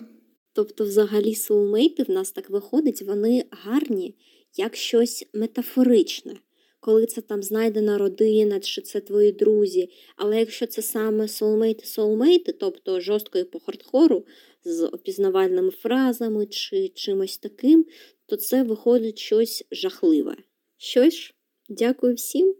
Тобто, 0.53 0.83
взагалі, 0.83 1.35
соулмейти 1.35 2.03
в 2.03 2.09
нас 2.09 2.31
так 2.31 2.49
виходить, 2.49 3.01
вони 3.01 3.43
гарні 3.51 4.15
як 4.57 4.75
щось 4.75 5.25
метафоричне, 5.33 6.35
коли 6.79 7.05
це 7.05 7.21
там 7.21 7.43
знайдена 7.43 7.97
родина, 7.97 8.59
чи 8.59 8.81
це 8.81 9.01
твої 9.01 9.31
друзі. 9.31 9.89
Але 10.15 10.39
якщо 10.39 10.65
це 10.65 10.81
саме 10.81 11.25
соулмейти-соулмейти, 11.25 12.53
тобто 12.59 12.99
жорстко 12.99 13.39
і 13.39 13.43
по 13.43 13.59
хардхору, 13.59 14.25
з 14.65 14.85
опізнавальними 14.85 15.71
фразами 15.71 16.45
чи 16.45 16.87
чимось 16.87 17.37
таким, 17.37 17.85
то 18.25 18.35
це 18.35 18.63
виходить 18.63 19.19
щось 19.19 19.63
жахливе. 19.71 20.35
Що 20.77 21.09
ж, 21.09 21.33
дякую 21.69 22.15
всім. 22.15 22.55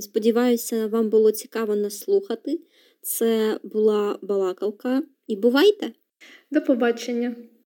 Сподіваюся, 0.00 0.86
вам 0.86 1.10
було 1.10 1.32
цікаво 1.32 1.76
нас 1.76 1.98
слухати. 1.98 2.60
Це 3.02 3.60
була 3.62 4.18
балакалка. 4.22 5.02
І 5.26 5.36
бувайте! 5.36 5.92
До 6.50 6.60
побачення! 6.62 7.36